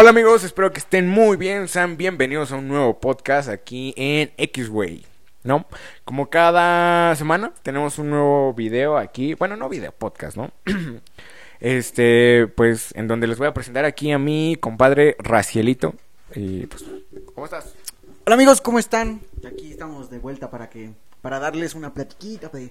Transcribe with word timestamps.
Hola 0.00 0.10
amigos, 0.10 0.44
espero 0.44 0.72
que 0.72 0.78
estén 0.78 1.08
muy 1.08 1.36
bien, 1.36 1.66
sean 1.66 1.96
bienvenidos 1.96 2.52
a 2.52 2.54
un 2.54 2.68
nuevo 2.68 3.00
podcast 3.00 3.48
aquí 3.48 3.92
en 3.96 4.30
X-Way, 4.36 5.04
¿no? 5.42 5.66
Como 6.04 6.30
cada 6.30 7.16
semana 7.16 7.52
tenemos 7.64 7.98
un 7.98 8.10
nuevo 8.10 8.54
video 8.54 8.96
aquí, 8.96 9.34
bueno, 9.34 9.56
no 9.56 9.68
video, 9.68 9.90
podcast, 9.90 10.36
¿no? 10.36 10.52
este, 11.60 12.46
pues 12.46 12.94
en 12.94 13.08
donde 13.08 13.26
les 13.26 13.38
voy 13.38 13.48
a 13.48 13.54
presentar 13.54 13.84
aquí 13.84 14.12
a 14.12 14.20
mi 14.20 14.56
compadre 14.60 15.16
Racielito. 15.18 15.94
Y 16.32 16.66
pues, 16.66 16.84
¿cómo 17.34 17.46
estás? 17.46 17.74
Hola 18.24 18.36
amigos, 18.36 18.60
¿cómo 18.60 18.78
están? 18.78 19.20
Aquí 19.44 19.72
estamos 19.72 20.10
de 20.10 20.20
vuelta 20.20 20.48
para 20.48 20.70
que 20.70 20.92
para 21.22 21.40
darles 21.40 21.74
una 21.74 21.92
platiquita 21.92 22.50
de 22.50 22.70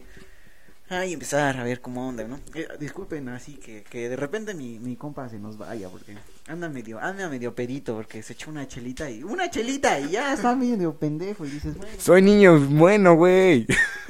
ay 0.88 1.12
empezar 1.12 1.57
a 1.57 1.64
ver 1.66 1.82
cómo 1.82 2.07
onda, 2.07 2.23
¿no? 2.23 2.39
Eh, 2.55 2.70
disculpen 2.80 3.28
así 3.28 3.55
que, 3.55 3.84
que 3.84 4.07
de 4.07 4.16
repente 4.16 4.54
mi, 4.54 4.80
mi 4.80 4.96
compa 4.96 5.28
se 5.28 5.39
nos 5.39 5.57
vaya 5.57 5.89
porque 5.89 6.16
anda 6.48 6.70
medio 6.70 7.00
anda 7.00 7.28
medio 7.29 7.54
pedito 7.54 7.96
porque 7.96 8.24
se 8.24 8.33
echó 8.33 8.50
una 8.50 8.68
chelita 8.68 9.10
y 9.10 9.24
una 9.24 9.50
chelita 9.50 10.00
y 10.00 10.11
ya 10.11 10.33
está 10.33 10.56
medio 10.56 10.93
pendejo 10.96 11.46
y 11.46 11.50
dices, 11.50 11.78
bueno, 11.78 11.92
Soy 12.00 12.21
niño 12.21 12.60
bueno, 12.60 13.15
güey. 13.15 13.65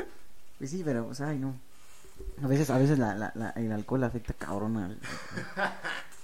pues 0.60 0.70
sí, 0.72 0.82
pero 0.86 1.05
pues 1.08 1.22
ay 1.22 1.38
no. 1.40 1.55
A 2.44 2.48
veces 2.48 2.70
a 2.70 2.77
veces 2.77 3.00
la, 3.00 3.16
la, 3.16 3.32
la- 3.36 3.50
el 3.55 3.72
alcohol 3.72 4.04
afecta 4.04 4.34
cabrón 4.34 4.77
al, 4.77 4.98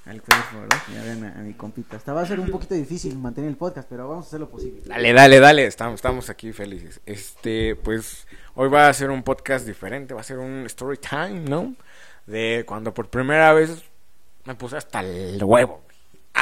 al 0.06 0.22
cuerpo, 0.22 0.62
¿verdad? 0.62 0.78
Ya 0.94 1.04
ven 1.04 1.24
a, 1.26 1.40
a 1.40 1.42
mi 1.42 1.54
compita. 1.54 1.98
Hasta 1.98 2.14
va 2.14 2.22
a 2.22 2.26
ser 2.28 2.40
un 2.40 2.50
poquito 2.52 2.76
difícil 2.76 3.18
mantener 3.18 3.50
el 3.50 3.58
podcast, 3.58 3.88
pero 3.90 4.08
vamos 4.08 4.26
a 4.26 4.28
hacer 4.28 4.40
lo 4.40 4.50
posible. 4.50 4.82
Dale, 4.86 5.12
dale, 5.14 5.40
dale, 5.40 5.66
estamos, 5.66 5.96
estamos 5.96 6.30
aquí 6.30 6.52
felices. 6.52 7.00
Este, 7.08 7.76
pues, 7.76 8.28
hoy 8.54 8.70
va 8.70 8.90
a 8.90 8.94
ser 8.94 9.10
un 9.10 9.24
podcast 9.24 9.66
diferente, 9.66 10.14
va 10.14 10.22
a 10.22 10.24
ser 10.26 10.38
un 10.38 10.66
story 10.68 10.98
time, 10.98 11.40
¿no? 11.50 11.74
De 12.28 12.64
cuando 12.68 12.94
por 12.94 13.10
primera 13.10 13.52
vez 13.54 13.82
me 14.46 14.54
puse 14.56 14.78
hasta 14.78 15.00
el 15.00 15.44
huevo. 15.44 15.82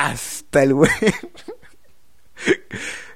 Güey. 0.04 0.14
Hasta 0.14 0.64
el 0.64 0.74
huevo. 0.74 0.94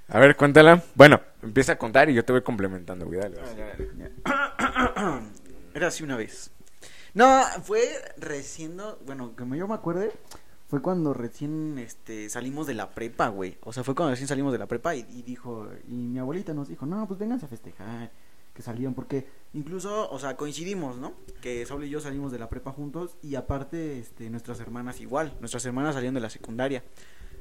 A 0.08 0.19
ver, 0.19 0.36
cuéntala. 0.36 0.83
Bueno, 0.94 1.19
empieza 1.42 1.73
a 1.73 1.77
contar 1.77 2.09
y 2.09 2.14
yo 2.14 2.23
te 2.23 2.31
voy 2.31 2.44
complementando, 2.44 3.05
güey. 3.05 3.19
Era 5.73 5.88
así 5.88 6.03
una 6.03 6.16
vez. 6.16 6.52
No, 7.14 7.42
fue 7.64 7.81
recién, 8.17 8.75
no- 8.75 8.97
bueno, 9.05 9.33
me- 9.45 9.58
yo 9.58 9.67
me 9.67 9.73
acuerde, 9.73 10.11
fue 10.69 10.81
cuando 10.81 11.14
recién 11.14 11.77
este, 11.80 12.30
salimos 12.30 12.67
de 12.67 12.73
la 12.73 12.89
prepa, 12.92 13.30
güey. 13.30 13.58
O 13.64 13.73
sea, 13.73 13.83
fue 13.83 13.95
cuando 13.95 14.11
recién 14.11 14.27
salimos 14.27 14.52
de 14.52 14.59
la 14.59 14.67
prepa 14.67 14.95
y, 14.95 15.05
y 15.11 15.23
dijo, 15.23 15.70
y 15.88 15.94
mi 15.94 16.20
abuelita 16.20 16.53
nos 16.53 16.67
dijo, 16.67 16.86
no, 16.86 17.08
pues 17.08 17.20
vénganse 17.20 17.45
a 17.45 17.49
festejar, 17.49 18.11
que 18.56 18.64
salieron, 18.64 18.95
porque 18.95 19.28
incluso, 19.53 20.09
o 20.09 20.17
sea, 20.17 20.38
coincidimos, 20.38 20.98
¿no? 20.98 21.14
Que 21.42 21.66
Saúl 21.66 21.84
y 21.84 21.89
yo 21.89 22.00
salimos 22.00 22.31
de 22.31 22.39
la 22.39 22.50
prepa 22.50 22.72
juntos 22.72 23.17
y 23.22 23.36
aparte, 23.36 24.00
este, 24.00 24.30
nuestras 24.30 24.59
hermanas 24.61 25.02
igual, 25.02 25.36
nuestras 25.42 25.66
hermanas 25.66 25.94
salieron 25.94 26.16
de 26.16 26.22
la 26.22 26.30
secundaria. 26.30 26.83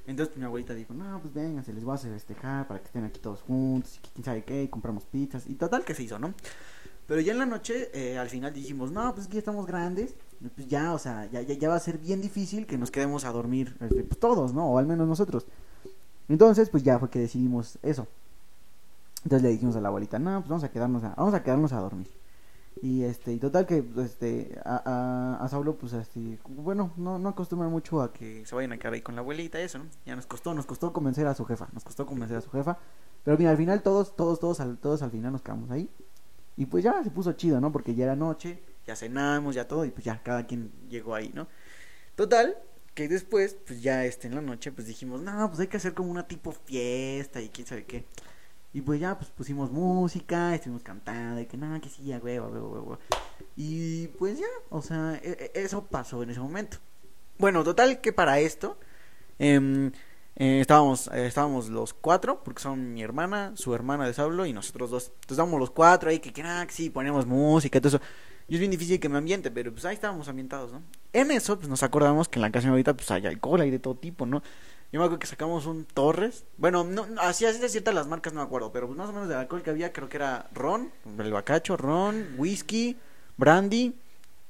Entonces 0.06 0.28
pues, 0.28 0.38
mi 0.38 0.44
abuelita 0.44 0.74
dijo, 0.74 0.92
no, 0.92 1.20
pues 1.20 1.32
vénganse, 1.32 1.72
les 1.72 1.84
voy 1.84 1.92
a 1.92 1.94
hacer 1.94 2.12
festejar 2.12 2.66
para 2.66 2.80
que 2.80 2.86
estén 2.86 3.04
aquí 3.04 3.20
todos 3.20 3.40
juntos, 3.42 3.96
y 3.96 4.08
quién 4.12 4.24
sabe 4.24 4.44
qué, 4.44 4.64
y 4.64 4.68
compramos 4.68 5.04
pizzas, 5.04 5.48
y 5.48 5.54
total 5.54 5.84
que 5.84 5.94
se 5.94 6.02
hizo, 6.02 6.18
¿no? 6.18 6.34
Pero 7.06 7.20
ya 7.20 7.32
en 7.32 7.38
la 7.38 7.46
noche, 7.46 7.90
eh, 7.94 8.18
al 8.18 8.28
final 8.28 8.52
dijimos, 8.52 8.90
no, 8.90 9.12
pues 9.14 9.22
es 9.22 9.28
que 9.28 9.34
ya 9.34 9.38
estamos 9.38 9.66
grandes, 9.66 10.14
pues 10.56 10.66
ya, 10.66 10.92
o 10.92 10.98
sea, 10.98 11.26
ya, 11.30 11.42
ya, 11.42 11.54
ya 11.54 11.68
va 11.68 11.76
a 11.76 11.80
ser 11.80 11.98
bien 11.98 12.20
difícil 12.20 12.66
que 12.66 12.76
nos 12.76 12.90
quedemos 12.90 13.24
a 13.24 13.30
dormir, 13.30 13.76
este, 13.80 14.02
pues 14.02 14.18
todos, 14.18 14.52
¿no? 14.52 14.66
O 14.66 14.78
al 14.78 14.86
menos 14.86 15.06
nosotros. 15.06 15.46
Entonces, 16.28 16.70
pues 16.70 16.82
ya 16.82 16.98
fue 16.98 17.10
que 17.10 17.20
decidimos 17.20 17.78
eso. 17.82 18.08
Entonces 19.24 19.42
le 19.42 19.48
dijimos 19.50 19.74
a 19.76 19.80
la 19.80 19.88
abuelita, 19.88 20.18
no, 20.18 20.40
pues 20.40 20.48
vamos 20.48 20.64
a 20.64 20.70
quedarnos 20.70 21.02
a, 21.02 21.14
vamos 21.16 21.34
a, 21.34 21.42
quedarnos 21.42 21.72
a 21.72 21.80
dormir. 21.80 22.08
Y 22.82 23.04
este, 23.04 23.32
y 23.32 23.38
total 23.38 23.66
que, 23.66 23.82
pues, 23.82 24.10
este, 24.10 24.60
a, 24.64 25.38
a, 25.42 25.48
Saulo, 25.48 25.76
pues, 25.76 25.94
este, 25.94 26.38
bueno, 26.46 26.92
no, 26.96 27.18
no 27.18 27.34
mucho 27.70 28.02
a 28.02 28.12
que 28.12 28.44
se 28.44 28.54
vayan 28.54 28.72
a 28.72 28.78
quedar 28.78 28.92
ahí 28.92 29.00
con 29.00 29.14
la 29.14 29.22
abuelita, 29.22 29.58
eso, 29.60 29.78
¿no? 29.78 29.86
Ya 30.04 30.14
nos 30.14 30.26
costó, 30.26 30.52
nos 30.52 30.66
costó 30.66 30.92
convencer 30.92 31.26
a 31.26 31.34
su 31.34 31.46
jefa, 31.46 31.68
nos 31.72 31.84
costó 31.84 32.04
convencer 32.04 32.36
a 32.36 32.40
su 32.42 32.50
jefa. 32.50 32.78
Pero 33.24 33.38
mira, 33.38 33.50
al 33.50 33.56
final 33.56 33.82
todos, 33.82 34.14
todos, 34.14 34.38
todos, 34.38 34.60
al, 34.60 34.76
todos 34.76 35.02
al 35.02 35.10
final 35.10 35.32
nos 35.32 35.40
quedamos 35.40 35.70
ahí. 35.70 35.88
Y 36.56 36.66
pues 36.66 36.84
ya 36.84 37.02
se 37.02 37.10
puso 37.10 37.32
chido, 37.32 37.60
¿no? 37.60 37.72
Porque 37.72 37.94
ya 37.94 38.04
era 38.04 38.16
noche, 38.16 38.62
ya 38.86 38.94
cenamos, 38.94 39.54
ya 39.54 39.66
todo, 39.66 39.84
y 39.84 39.90
pues 39.90 40.04
ya 40.04 40.22
cada 40.22 40.46
quien 40.46 40.70
llegó 40.90 41.14
ahí, 41.14 41.30
¿no? 41.34 41.48
Total, 42.16 42.56
que 42.94 43.08
después, 43.08 43.56
pues 43.66 43.82
ya 43.82 44.04
este, 44.04 44.28
en 44.28 44.34
la 44.34 44.42
noche, 44.42 44.72
pues 44.72 44.86
dijimos, 44.86 45.22
no, 45.22 45.48
pues 45.48 45.60
hay 45.60 45.68
que 45.68 45.78
hacer 45.78 45.94
como 45.94 46.10
una 46.10 46.28
tipo 46.28 46.52
fiesta 46.52 47.40
y 47.40 47.48
quién 47.48 47.66
sabe 47.66 47.84
qué. 47.84 48.04
Y 48.74 48.82
pues 48.82 49.00
ya, 49.00 49.16
pues 49.16 49.30
pusimos 49.30 49.70
música, 49.70 50.52
estuvimos 50.54 50.82
cantando, 50.82 51.40
y 51.40 51.46
que 51.46 51.56
nada, 51.56 51.80
que 51.80 51.88
sí, 51.88 52.04
ya, 52.04 52.18
huevo, 52.18 52.48
huevo, 52.48 52.68
huevo. 52.70 52.98
Y 53.56 54.08
pues 54.08 54.38
ya, 54.40 54.46
o 54.68 54.82
sea, 54.82 55.18
e- 55.22 55.52
e- 55.54 55.62
eso 55.62 55.84
pasó 55.84 56.22
en 56.24 56.30
ese 56.30 56.40
momento. 56.40 56.78
Bueno, 57.38 57.62
total 57.62 58.00
que 58.00 58.12
para 58.12 58.40
esto, 58.40 58.76
em, 59.38 59.92
eh, 60.36 60.60
estábamos, 60.60 61.08
eh, 61.14 61.26
estábamos 61.26 61.68
los 61.68 61.94
cuatro, 61.94 62.42
porque 62.42 62.62
son 62.62 62.92
mi 62.94 63.02
hermana, 63.02 63.52
su 63.54 63.74
hermana 63.74 64.06
de 64.06 64.14
Saulo 64.14 64.44
y 64.44 64.52
nosotros 64.52 64.90
dos. 64.90 65.04
Entonces 65.04 65.30
estábamos 65.30 65.60
los 65.60 65.70
cuatro 65.70 66.10
ahí, 66.10 66.18
que, 66.18 66.32
que 66.32 66.44
sí, 66.70 66.90
ponemos 66.90 67.26
música 67.26 67.80
todo 67.80 67.96
eso. 67.96 68.04
Y 68.48 68.54
es 68.54 68.60
bien 68.60 68.72
difícil 68.72 68.98
que 69.00 69.08
me 69.08 69.18
ambiente, 69.18 69.50
pero 69.52 69.72
pues 69.72 69.84
ahí 69.84 69.94
estábamos 69.94 70.28
ambientados, 70.28 70.72
¿no? 70.72 70.82
En 71.12 71.30
eso, 71.30 71.56
pues 71.56 71.68
nos 71.68 71.82
acordamos 71.82 72.28
que 72.28 72.38
en 72.38 72.42
la 72.42 72.50
casa 72.50 72.66
abuelita, 72.68 72.94
pues 72.94 73.10
hay 73.12 73.24
alcohol, 73.26 73.60
hay 73.60 73.70
de 73.70 73.78
todo 73.78 73.94
tipo, 73.94 74.26
¿no? 74.26 74.42
Yo 74.94 75.00
me 75.00 75.06
acuerdo 75.06 75.18
que 75.18 75.26
sacamos 75.26 75.66
un 75.66 75.86
Torres. 75.86 76.44
Bueno, 76.56 76.84
no, 76.84 77.04
así, 77.18 77.44
así 77.44 77.58
de 77.58 77.68
ciertas 77.68 77.92
las 77.92 78.06
marcas 78.06 78.32
no 78.32 78.38
me 78.38 78.46
acuerdo, 78.46 78.70
pero 78.70 78.86
pues 78.86 78.96
más 78.96 79.08
o 79.08 79.12
menos 79.12 79.28
del 79.28 79.38
alcohol 79.38 79.60
que 79.60 79.70
había, 79.70 79.92
creo 79.92 80.08
que 80.08 80.18
era 80.18 80.48
ron, 80.52 80.92
el 81.18 81.32
bacacho, 81.32 81.76
ron, 81.76 82.28
whisky, 82.38 82.96
brandy 83.36 83.92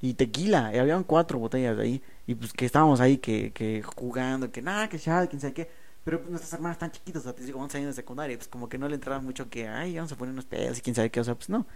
y 0.02 0.12
tequila. 0.12 0.66
Habían 0.66 1.04
cuatro 1.04 1.38
botellas 1.38 1.78
de 1.78 1.82
ahí. 1.84 2.02
Y 2.26 2.34
pues 2.34 2.52
que 2.52 2.66
estábamos 2.66 3.00
ahí 3.00 3.16
que, 3.16 3.54
que 3.54 3.82
jugando, 3.96 4.52
que 4.52 4.60
nada, 4.60 4.86
que 4.90 4.98
ya, 4.98 5.26
quién 5.28 5.40
sabe 5.40 5.54
qué. 5.54 5.70
Pero 6.04 6.18
pues, 6.18 6.28
nuestras 6.28 6.52
hermanas 6.52 6.78
tan 6.78 6.90
chiquitas, 6.92 7.22
o 7.22 7.24
sea, 7.24 7.34
te 7.34 7.42
digo, 7.42 7.58
11 7.58 7.78
años 7.78 7.96
de 7.96 8.02
secundaria, 8.02 8.36
pues 8.36 8.48
como 8.48 8.68
que 8.68 8.76
no 8.76 8.86
le 8.86 8.96
entraban 8.96 9.24
mucho 9.24 9.48
que, 9.48 9.66
ay, 9.66 9.96
vamos 9.96 10.12
a 10.12 10.16
poner 10.16 10.34
unos 10.34 10.44
pedos 10.44 10.76
y 10.76 10.82
quién 10.82 10.94
sabe 10.94 11.08
qué, 11.08 11.20
o 11.20 11.24
sea, 11.24 11.36
pues 11.36 11.48
no. 11.48 11.66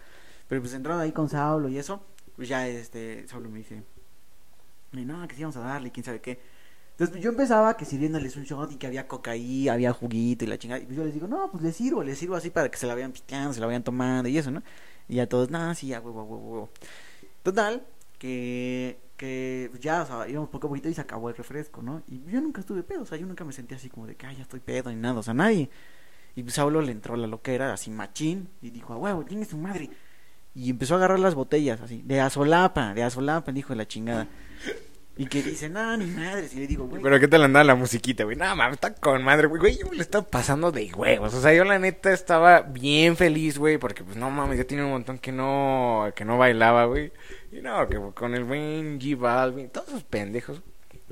Pero 0.47 0.61
pues 0.61 0.75
entraron 0.75 1.01
ahí 1.01 1.13
con 1.13 1.31
Saulo 1.31 1.71
y 1.71 1.79
eso, 1.79 2.03
pues 2.37 2.51
ya 2.51 2.69
este, 2.69 3.27
Saulo 3.29 3.49
me 3.49 3.61
dice, 3.61 3.83
no, 4.93 5.27
que 5.27 5.35
sí 5.35 5.41
vamos 5.41 5.57
a 5.57 5.61
darle, 5.61 5.91
quién 5.91 6.05
sabe 6.05 6.21
qué. 6.21 6.58
Entonces 6.99 7.13
pues, 7.13 7.23
yo 7.23 7.31
empezaba 7.31 7.77
que 7.77 7.85
sirviéndoles 7.85 8.35
un 8.35 8.43
shot 8.43 8.73
y 8.73 8.75
que 8.75 8.89
había 8.89 9.07
coca 9.07 9.31
ahí, 9.31 9.69
había 9.69 9.93
juguito 9.93 10.45
y 10.45 10.49
la 10.49 10.59
chingada. 10.59 10.83
Y 10.83 10.87
pues 10.87 10.97
yo 10.97 11.05
les 11.05 11.15
digo, 11.15 11.29
no, 11.29 11.49
pues 11.49 11.63
les 11.63 11.77
sirvo, 11.77 12.03
les 12.03 12.19
sirvo 12.19 12.35
así 12.35 12.51
para 12.51 12.69
que 12.69 12.77
se 12.77 12.89
la 12.89 12.95
vayan 12.95 13.13
pisteando, 13.13 13.55
se 13.55 13.61
la 13.61 13.67
vayan 13.67 13.85
tomando 13.85 14.29
y 14.29 14.37
eso, 14.37 14.51
¿no? 14.51 14.65
Y 15.07 15.15
ya 15.15 15.29
todos, 15.29 15.49
no, 15.49 15.73
sí, 15.77 15.87
ya, 15.87 16.01
huevo, 16.01 16.25
huevo, 16.25 16.51
huevo. 16.51 16.71
Total, 17.45 17.87
que, 18.19 18.99
que 19.17 19.71
ya, 19.81 20.03
o 20.03 20.07
sea, 20.07 20.29
íbamos 20.29 20.51
poco 20.51 20.67
a 20.67 20.71
poquito 20.71 20.89
y 20.89 20.95
se 20.95 21.01
acabó 21.01 21.29
el 21.29 21.37
refresco, 21.37 21.83
¿no? 21.83 22.03
Y 22.09 22.21
yo 22.33 22.41
nunca 22.41 22.63
estuve 22.63 22.83
pedo, 22.83 23.03
o 23.03 23.07
sea, 23.07 23.17
yo 23.17 23.29
nunca 23.29 23.45
me 23.45 23.53
sentí 23.53 23.77
así 23.77 23.89
como 23.89 24.09
de 24.09 24.17
que, 24.17 24.27
ay, 24.27 24.35
ya 24.35 24.43
estoy 24.43 24.59
pedo 24.59 24.91
ni 24.91 24.97
nada, 24.97 25.21
o 25.21 25.23
sea, 25.23 25.35
nadie. 25.35 25.71
Y 26.35 26.43
pues 26.43 26.55
Saulo 26.55 26.83
le 26.83 26.91
entró 26.91 27.15
la 27.15 27.29
loquera, 27.29 27.73
así 27.73 27.93
machín, 27.93 28.49
y 28.61 28.71
dijo, 28.71 28.93
a 28.93 28.97
huevo, 28.97 29.25
tiene 29.25 29.45
su 29.45 29.57
madre. 29.57 29.89
Y 30.53 30.71
empezó 30.71 30.95
a 30.95 30.97
agarrar 30.97 31.21
las 31.21 31.37
botellas, 31.37 31.81
así, 31.81 32.03
de 32.05 32.21
azolapa, 32.21 32.93
de 32.93 33.05
azolapa, 33.05 33.53
el 33.53 33.59
hijo 33.59 33.69
de 33.69 33.77
la 33.77 33.87
chingada. 33.87 34.27
Y 35.19 35.27
que 35.27 35.43
dice, 35.43 35.69
no, 35.69 35.97
ni 35.97 36.07
madres. 36.07 36.55
Y 36.55 36.61
le 36.61 36.69
digo, 36.69 36.87
güey. 36.87 37.03
Pero 37.03 37.19
qué 37.19 37.27
tal 37.27 37.43
andaba 37.43 37.65
la 37.65 37.75
musiquita, 37.75 38.23
güey. 38.23 38.37
No, 38.37 38.55
mames, 38.55 38.75
está 38.75 38.95
con 38.95 39.25
madre, 39.25 39.49
güey. 39.49 39.61
Güey, 39.61 39.79
yo 39.79 39.91
me 39.91 39.97
lo 39.97 40.03
estaba 40.03 40.25
pasando 40.25 40.71
de 40.71 40.93
huevos. 40.95 41.35
O 41.35 41.41
sea, 41.43 41.53
yo 41.53 41.65
la 41.65 41.81
neta 41.81 42.13
estaba 42.13 42.61
bien 42.63 43.17
feliz, 43.17 43.59
güey, 43.59 43.79
porque 43.79 44.05
pues 44.05 44.17
no 44.17 44.31
mames, 44.31 44.59
ya 44.59 44.65
tiene 44.65 44.85
un 44.85 44.91
montón 44.91 45.19
que 45.19 45.33
no, 45.33 46.09
que 46.15 46.25
no 46.25 46.39
bailaba, 46.39 46.85
güey. 46.85 47.13
Y 47.51 47.61
no, 47.61 47.89
que 47.89 47.99
con 48.15 48.37
el 48.37 48.45
buen 48.45 49.01
G 49.01 49.19
Balvin, 49.19 49.71
todos 49.71 49.89
esos 49.89 50.05
pendejos, 50.05 50.63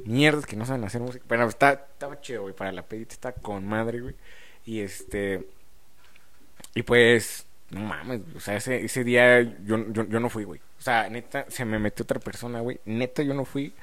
mierdas 0.04 0.46
que 0.46 0.54
no 0.54 0.66
saben 0.66 0.84
hacer 0.84 1.00
música. 1.00 1.24
Pero 1.26 1.48
está, 1.48 1.72
estaba 1.72 2.20
chido, 2.20 2.42
güey, 2.42 2.54
para 2.54 2.70
la 2.70 2.86
pedita 2.86 3.12
está 3.12 3.32
con 3.32 3.66
madre, 3.66 4.00
güey. 4.00 4.14
Y 4.64 4.80
este, 4.80 5.48
y 6.76 6.82
pues, 6.82 7.46
no 7.70 7.80
mames, 7.80 8.20
o 8.36 8.40
sea, 8.40 8.56
ese, 8.56 8.84
ese 8.84 9.04
día 9.04 9.42
yo, 9.42 9.92
yo, 9.92 10.04
yo 10.04 10.20
no 10.20 10.28
fui, 10.28 10.44
güey. 10.44 10.60
O 10.78 10.82
sea, 10.82 11.08
neta, 11.08 11.46
se 11.48 11.64
me 11.64 11.78
metió 11.78 12.04
otra 12.04 12.20
persona, 12.20 12.60
güey. 12.60 12.80
Neta, 12.84 13.22
yo 13.22 13.34
no 13.34 13.44
fui. 13.44 13.74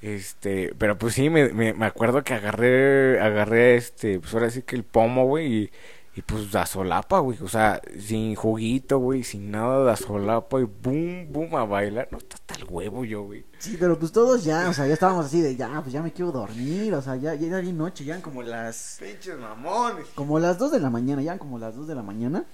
Este, 0.00 0.74
pero 0.76 0.98
pues 0.98 1.14
sí, 1.14 1.30
me, 1.30 1.48
me, 1.50 1.72
me 1.72 1.86
acuerdo 1.86 2.24
que 2.24 2.34
agarré, 2.34 3.20
agarré 3.20 3.76
este, 3.76 4.18
pues 4.18 4.34
ahora 4.34 4.50
sí 4.50 4.62
que 4.62 4.74
el 4.74 4.82
pomo, 4.82 5.26
güey, 5.26 5.54
y, 5.54 5.70
y 6.16 6.22
pues 6.22 6.50
da 6.50 6.66
solapa, 6.66 7.20
güey, 7.20 7.38
o 7.40 7.46
sea, 7.46 7.80
sin 8.00 8.34
juguito, 8.34 8.98
güey, 8.98 9.22
sin 9.22 9.52
nada, 9.52 9.84
da 9.84 9.96
solapa, 9.96 10.60
y 10.60 10.64
boom, 10.64 11.28
boom, 11.30 11.54
a 11.54 11.64
bailar, 11.64 12.08
no, 12.10 12.18
está 12.18 12.54
el 12.56 12.64
huevo 12.68 13.04
yo, 13.04 13.22
güey. 13.22 13.46
Sí, 13.58 13.76
pero 13.78 13.96
pues 13.96 14.10
todos 14.10 14.42
ya, 14.42 14.68
o 14.68 14.72
sea, 14.72 14.88
ya 14.88 14.94
estábamos 14.94 15.26
así 15.26 15.40
de, 15.40 15.54
ya, 15.54 15.80
pues 15.80 15.92
ya 15.92 16.02
me 16.02 16.12
quiero 16.12 16.32
dormir, 16.32 16.92
o 16.94 17.00
sea, 17.00 17.14
ya, 17.14 17.34
ya 17.34 17.46
era 17.46 17.60
bien 17.60 17.78
noche, 17.78 18.04
ya 18.04 18.14
eran 18.14 18.22
como 18.22 18.42
las, 18.42 18.98
Pinches 19.00 19.38
mamones. 19.38 20.08
como 20.16 20.40
las 20.40 20.58
2 20.58 20.72
de 20.72 20.80
la 20.80 20.90
mañana, 20.90 21.22
ya 21.22 21.30
eran 21.30 21.38
como 21.38 21.60
las 21.60 21.76
2 21.76 21.86
de 21.86 21.94
la 21.94 22.02
mañana. 22.02 22.44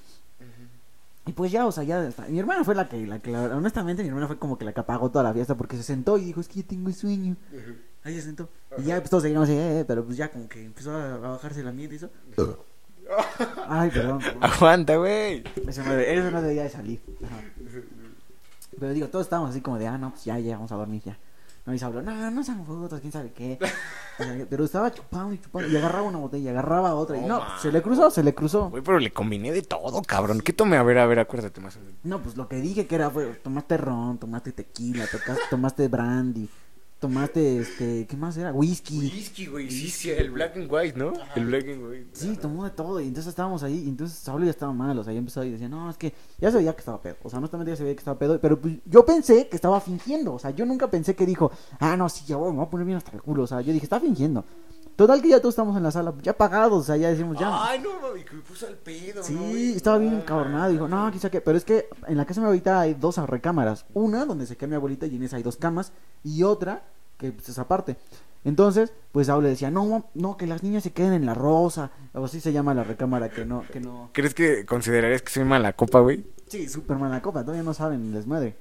Y 1.28 1.32
pues 1.32 1.52
ya, 1.52 1.66
o 1.66 1.72
sea, 1.72 1.84
ya, 1.84 2.04
está- 2.08 2.26
mi 2.26 2.38
hermana 2.38 2.64
fue 2.64 2.74
la 2.74 2.88
que, 2.88 3.06
la 3.06 3.18
que, 3.18 3.30
la- 3.30 3.54
honestamente, 3.56 4.02
mi 4.02 4.08
hermana 4.08 4.26
fue 4.26 4.38
como 4.38 4.56
que 4.56 4.64
la 4.64 4.72
que 4.72 4.80
apagó 4.80 5.10
toda 5.10 5.22
la 5.24 5.32
fiesta 5.34 5.54
porque 5.56 5.76
se 5.76 5.82
sentó 5.82 6.16
y 6.16 6.24
dijo, 6.24 6.40
es 6.40 6.48
que 6.48 6.60
yo 6.62 6.66
tengo 6.66 6.90
sueño. 6.92 7.36
Ahí 8.02 8.14
se 8.14 8.22
sentó. 8.22 8.48
Y 8.78 8.82
ya, 8.84 8.96
pues 8.98 9.10
todos 9.10 9.22
seguimos 9.24 9.44
así, 9.44 9.52
eh, 9.56 9.80
eh, 9.80 9.84
pero 9.86 10.04
pues 10.04 10.16
ya 10.16 10.30
como 10.30 10.48
que 10.48 10.64
empezó 10.64 10.92
a, 10.92 11.14
a 11.14 11.18
bajarse 11.18 11.60
el 11.60 11.68
ambiente 11.68 11.96
y 11.96 11.98
eso. 11.98 12.10
Ay, 13.68 13.90
perdón, 13.90 14.18
perdón. 14.20 14.38
Aguanta, 14.42 14.96
güey. 14.96 15.42
Eso 15.66 15.82
no, 15.84 15.92
eso 15.92 16.30
no 16.30 16.40
debería 16.42 16.62
de 16.64 16.70
salir. 16.70 17.00
Ajá. 17.24 17.40
Pero 18.78 18.92
digo, 18.92 19.08
todos 19.08 19.26
estábamos 19.26 19.50
así 19.50 19.60
como 19.60 19.78
de, 19.78 19.86
ah, 19.86 19.98
no, 19.98 20.10
pues 20.10 20.24
ya, 20.24 20.38
ya, 20.38 20.54
vamos 20.56 20.72
a 20.72 20.76
dormir 20.76 21.02
ya. 21.04 21.18
No, 21.68 21.74
y 21.74 21.78
Saulo, 21.78 22.00
no, 22.00 22.30
no 22.30 22.42
sean 22.42 22.64
fotos, 22.64 22.98
quién 23.00 23.12
sabe 23.12 23.30
qué. 23.32 23.58
O 24.20 24.24
sea, 24.24 24.46
pero 24.50 24.64
estaba 24.64 24.90
chupando 24.92 25.32
y 25.34 25.38
chupando. 25.38 25.68
Y 25.68 25.76
agarraba 25.76 26.02
una 26.08 26.18
botella, 26.18 26.44
y 26.46 26.48
agarraba 26.48 26.94
otra. 26.94 27.18
Y 27.18 27.20
No, 27.20 27.28
no, 27.28 27.38
man. 27.40 27.48
se 27.60 27.70
le 27.70 27.82
cruzó, 27.82 28.10
se 28.10 28.22
le 28.24 28.34
cruzó. 28.34 28.68
Güey, 28.70 28.82
pero 28.82 28.98
le 28.98 29.12
combiné 29.12 29.52
de 29.52 29.60
todo, 29.62 30.00
cabrón. 30.02 30.40
¿Qué 30.40 30.52
tomé? 30.52 30.76
A 30.78 30.82
ver, 30.82 30.98
a 30.98 31.06
ver, 31.06 31.20
acuérdate 31.20 31.60
más. 31.60 31.78
No, 32.02 32.20
pues 32.22 32.36
lo 32.36 32.48
que 32.48 32.56
dije 32.56 32.86
que 32.88 32.94
era, 32.96 33.10
fue, 33.10 33.26
tomaste 33.44 33.76
ron, 33.76 34.18
tomaste 34.18 34.50
tequila, 34.52 35.04
tocaste- 35.06 35.48
tomaste 35.50 35.86
brandy, 35.88 36.48
tomaste, 36.98 37.58
este, 37.58 38.06
¿qué 38.06 38.16
más 38.16 38.36
era? 38.36 38.52
Whisky. 38.52 38.98
Whisky, 38.98 39.46
güey. 39.46 39.70
Sí, 39.70 39.88
sí, 39.88 40.10
el 40.10 40.30
black 40.30 40.56
and 40.56 40.70
white, 40.70 40.98
¿no? 40.98 41.12
El 41.36 41.46
black 41.46 41.68
and 41.68 41.86
white. 41.86 42.08
Sí, 42.12 42.36
tomó 42.40 42.64
de 42.64 42.70
todo. 42.70 43.00
Y 43.00 43.06
entonces 43.06 43.30
estábamos 43.30 43.62
ahí. 43.62 43.84
Y 43.84 43.88
entonces 43.88 44.18
Saulo 44.18 44.44
ya 44.44 44.50
estaba 44.50 44.72
mal. 44.72 44.98
O 44.98 45.04
sea, 45.04 45.12
ya 45.12 45.18
empezó 45.18 45.44
y 45.44 45.50
decía, 45.50 45.68
no, 45.68 45.88
es 45.90 45.96
que 45.96 46.12
ya 46.38 46.50
se 46.50 46.58
veía 46.58 46.72
que 46.72 46.80
estaba 46.80 47.00
pedo. 47.00 47.16
O 47.22 47.30
sea, 47.30 47.38
honestamente 47.38 47.70
ya 47.70 47.76
se 47.76 47.84
veía 47.84 47.94
que 47.94 48.00
estaba 48.00 48.18
pedo. 48.18 48.40
Pero 48.40 48.60
pues, 48.60 48.74
yo 48.84 49.04
pensé 49.06 49.48
que 49.48 49.56
estaba 49.56 49.80
fingiendo. 49.80 50.34
O 50.34 50.38
sea, 50.38 50.50
yo 50.50 50.66
nunca 50.66 50.90
pensé 50.90 51.14
que 51.14 51.24
dijo, 51.24 51.52
ah, 51.78 51.96
no, 51.96 52.08
sí, 52.08 52.24
ya 52.26 52.36
voy, 52.36 52.50
me 52.50 52.58
voy 52.58 52.66
a 52.66 52.70
poner 52.70 52.86
bien 52.86 52.98
hasta 52.98 53.12
el 53.12 53.22
culo. 53.22 53.44
O 53.44 53.46
sea, 53.46 53.60
yo 53.60 53.72
dije, 53.72 53.86
está 53.86 54.00
fingiendo. 54.00 54.44
Total 54.98 55.22
que 55.22 55.28
ya 55.28 55.38
todos 55.38 55.52
estamos 55.52 55.76
en 55.76 55.84
la 55.84 55.92
sala, 55.92 56.12
ya 56.22 56.32
pagados. 56.32 56.80
O 56.80 56.82
sea, 56.82 56.96
ya 56.96 57.08
decimos, 57.08 57.38
ya. 57.38 57.50
Ay, 57.52 57.78
no, 57.78 58.00
mami, 58.00 58.24
que 58.24 58.34
me 58.34 58.42
puso 58.42 58.66
al 58.66 58.74
pedo. 58.74 59.22
Sí, 59.22 59.74
estaba 59.76 59.96
bien 59.96 60.14
encabronado. 60.14 60.72
Dijo, 60.72 60.88
no, 60.88 61.08
quizá 61.12 61.30
que. 61.30 61.40
Pero 61.40 61.56
es 61.56 61.64
que 61.64 61.88
en 62.08 62.16
la 62.16 62.24
casa 62.24 62.40
de 62.40 62.42
mi 62.42 62.46
abuelita 62.46 62.80
hay 62.80 62.94
dos 62.94 63.16
recámaras. 63.16 63.86
Una 63.94 64.24
donde 64.24 64.44
se 64.44 64.56
queda 64.56 64.70
mi 64.70 64.74
abuelita 64.74 65.06
y 65.06 65.14
en 65.14 65.22
esa 65.22 65.36
hay 65.36 65.44
dos 65.44 65.56
camas. 65.56 65.92
Y 66.24 66.42
otra 66.42 66.82
que 67.16 67.30
pues, 67.30 67.48
es 67.48 67.60
aparte. 67.60 67.96
Entonces, 68.44 68.92
pues 69.12 69.28
Saulo 69.28 69.44
le 69.44 69.50
decía, 69.50 69.70
no, 69.70 70.06
no, 70.14 70.36
que 70.36 70.48
las 70.48 70.64
niñas 70.64 70.82
se 70.82 70.90
queden 70.90 71.12
en 71.12 71.26
la 71.26 71.34
rosa. 71.34 71.92
O 72.12 72.24
así 72.24 72.40
se 72.40 72.52
llama 72.52 72.74
la 72.74 72.82
recámara, 72.82 73.28
que 73.28 73.44
no, 73.44 73.62
que 73.72 73.78
no. 73.78 74.10
¿Crees 74.12 74.34
que 74.34 74.66
considerarías 74.66 75.22
que 75.22 75.30
soy 75.30 75.44
mala 75.44 75.74
copa, 75.74 76.00
güey? 76.00 76.26
Sí, 76.48 76.68
super 76.68 76.96
mala 76.96 77.22
copa, 77.22 77.42
todavía 77.42 77.62
no 77.62 77.72
saben 77.72 78.06
el 78.06 78.14
desmadre. 78.14 78.56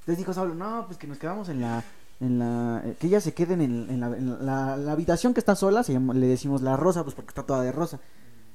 Entonces 0.00 0.18
dijo 0.18 0.32
Saulo, 0.32 0.54
no, 0.54 0.84
pues 0.86 0.98
que 0.98 1.08
nos 1.08 1.18
quedamos 1.18 1.48
en 1.48 1.62
la. 1.62 1.82
En 2.20 2.38
la 2.38 2.82
eh, 2.84 2.96
que 3.00 3.06
ellas 3.06 3.24
se 3.24 3.32
queden 3.32 3.60
en, 3.62 3.88
en 3.90 4.00
la, 4.00 4.06
en 4.08 4.44
la, 4.46 4.76
la 4.76 4.92
habitación 4.92 5.32
que 5.32 5.40
está 5.40 5.54
sola, 5.56 5.82
se 5.82 5.94
llama- 5.94 6.12
le 6.14 6.26
decimos 6.26 6.60
la 6.62 6.76
rosa, 6.76 7.02
pues 7.02 7.14
porque 7.14 7.30
está 7.30 7.42
toda 7.44 7.62
de 7.62 7.72
rosa. 7.72 7.98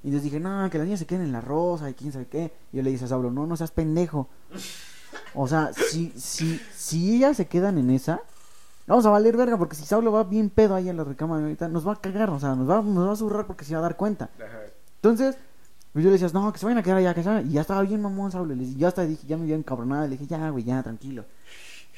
Y 0.03 0.07
entonces 0.09 0.23
dije, 0.31 0.39
no, 0.39 0.69
que 0.69 0.77
las 0.77 0.85
niñas 0.85 0.99
se 0.99 1.07
queden 1.07 1.23
en 1.23 1.31
la 1.31 1.41
rosa 1.41 1.89
y 1.89 1.95
quién 1.95 2.11
sabe 2.11 2.27
qué. 2.27 2.53
Y 2.71 2.77
yo 2.77 2.83
le 2.83 2.91
dije 2.91 3.05
a 3.05 3.07
Saulo, 3.07 3.31
no, 3.31 3.47
no 3.47 3.57
seas 3.57 3.71
pendejo. 3.71 4.27
O 5.33 5.47
sea, 5.47 5.71
si, 5.73 6.11
si, 6.15 6.59
si 6.75 7.15
ellas 7.15 7.37
se 7.37 7.47
quedan 7.47 7.79
en 7.79 7.89
esa, 7.89 8.21
vamos 8.85 9.05
a 9.07 9.09
valer 9.09 9.35
verga, 9.35 9.57
porque 9.57 9.75
si 9.75 9.83
Saulo 9.83 10.11
va 10.11 10.23
bien 10.23 10.51
pedo 10.51 10.75
ahí 10.75 10.87
en 10.89 10.97
la 10.97 11.03
recámara 11.03 11.41
ahorita, 11.43 11.67
nos 11.67 11.87
va 11.87 11.93
a 11.93 11.95
cagar, 11.95 12.29
o 12.29 12.39
sea, 12.39 12.53
nos 12.55 12.69
va, 12.69 12.83
nos 12.83 13.07
va 13.07 13.13
a 13.13 13.15
zurrar 13.15 13.47
porque 13.47 13.65
se 13.65 13.73
va 13.73 13.79
a 13.79 13.83
dar 13.83 13.97
cuenta. 13.97 14.29
Entonces, 14.97 15.37
pues 15.91 16.03
yo 16.05 16.11
le 16.11 16.19
decía, 16.19 16.29
no, 16.39 16.53
que 16.53 16.59
se 16.59 16.65
vayan 16.65 16.77
a 16.79 16.83
quedar 16.83 16.97
allá, 16.97 17.13
que 17.15 17.23
se 17.23 17.29
vayan. 17.29 17.49
Y 17.49 17.53
ya 17.53 17.61
estaba 17.61 17.81
bien 17.81 18.01
mamón, 18.01 18.31
Saulo. 18.31 18.53
Le 18.53 18.63
dije, 18.63 18.77
yo 18.77 18.87
hasta 18.87 19.03
dije, 19.05 19.25
ya 19.25 19.37
me 19.37 19.43
había 19.43 19.55
encabronado. 19.55 20.03
Le 20.03 20.09
dije, 20.17 20.27
ya, 20.27 20.49
güey, 20.51 20.63
ya, 20.65 20.83
tranquilo. 20.83 21.25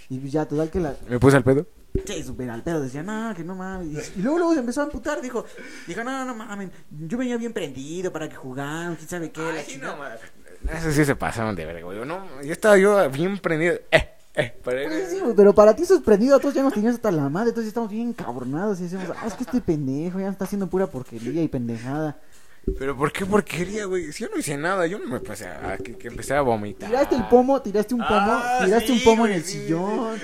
Y 0.10 0.20
pues 0.20 0.32
ya, 0.32 0.46
total 0.46 0.70
que 0.70 0.80
la. 0.80 0.96
¿Me 1.10 1.20
puse 1.20 1.38
al 1.38 1.44
pedo? 1.44 1.66
Sí, 2.06 2.24
súper 2.24 2.50
al 2.50 2.64
pedo. 2.64 2.82
Decía, 2.82 3.04
no, 3.04 3.34
que 3.36 3.44
no 3.44 3.56
mames. 3.56 4.12
Y, 4.16 4.22
luego, 4.22 4.38
luego 4.38 4.54
se 4.54 4.60
empezó 4.60 4.82
a 4.82 4.84
amputar. 4.86 5.22
Dijo, 5.22 5.46
dijo, 5.88 6.04
no, 6.04 6.26
no 6.26 6.36
mames. 6.36 6.70
Yo 6.92 7.18
venía 7.18 7.38
bien 7.38 7.54
prendido 7.54 8.12
para 8.12 8.30
que 8.30 8.36
jugaran, 8.36 8.96
quién 8.96 9.10
sabe 9.10 9.32
qué. 9.32 9.42
Ay, 9.42 9.66
chingada". 9.68 9.94
no, 9.96 10.00
ma- 10.00 10.78
Eso 10.78 10.92
sí 10.92 11.04
se 11.06 11.16
pasaron 11.16 11.56
de 11.56 11.66
verga, 11.66 11.84
güey. 11.84 12.06
No, 12.06 12.42
yo 12.42 12.52
estaba 12.52 12.78
yo 12.78 13.10
bien 13.10 13.38
prendido. 13.40 13.76
Eh, 13.92 14.10
eh, 14.36 14.54
para 14.64 14.84
Pues 14.84 15.10
sí, 15.10 15.20
pero 15.36 15.54
para 15.56 15.76
ti 15.76 15.82
eso 15.84 15.96
es 15.96 16.02
prendido, 16.02 16.36
a 16.36 16.40
todos 16.40 16.54
ya 16.54 16.62
nos 16.62 16.74
tenías 16.74 16.94
hasta 16.94 17.10
la 17.12 17.28
madre, 17.28 17.50
entonces 17.50 17.70
estamos 17.70 17.90
bien 17.90 18.14
cabronados 18.14 18.80
y 18.80 18.84
decimos, 18.84 19.06
ah, 19.20 19.26
es 19.26 19.34
que 19.34 19.44
este 19.44 19.62
pendejo 19.62 20.20
ya 20.20 20.30
está 20.30 20.46
haciendo 20.46 20.68
pura 20.68 20.86
porquería 20.86 21.42
y 21.42 21.48
pendejada. 21.48 22.18
Pero 22.78 22.98
¿por 22.98 23.12
qué 23.12 23.26
porquería, 23.26 23.86
güey? 23.86 24.12
Si 24.12 24.24
yo 24.24 24.30
no 24.30 24.38
hice 24.38 24.58
nada, 24.58 24.86
yo 24.88 25.00
no 25.00 25.08
me 25.08 25.20
pasé 25.20 25.48
a 25.48 25.78
que, 25.78 25.98
que 25.98 26.08
empecé 26.10 26.34
a 26.34 26.42
vomitar. 26.42 26.90
Tiraste 26.90 27.16
el 27.16 27.28
pomo, 27.28 27.62
tiraste 27.62 27.94
un 27.96 28.02
pomo, 28.02 28.32
Ah, 28.32 28.62
tiraste 28.66 28.88
sí, 28.88 28.94
un 28.94 29.04
pomo 29.04 29.26
en 29.26 29.34
el 29.34 29.44
sí, 29.44 29.62
sillón. 29.62 30.20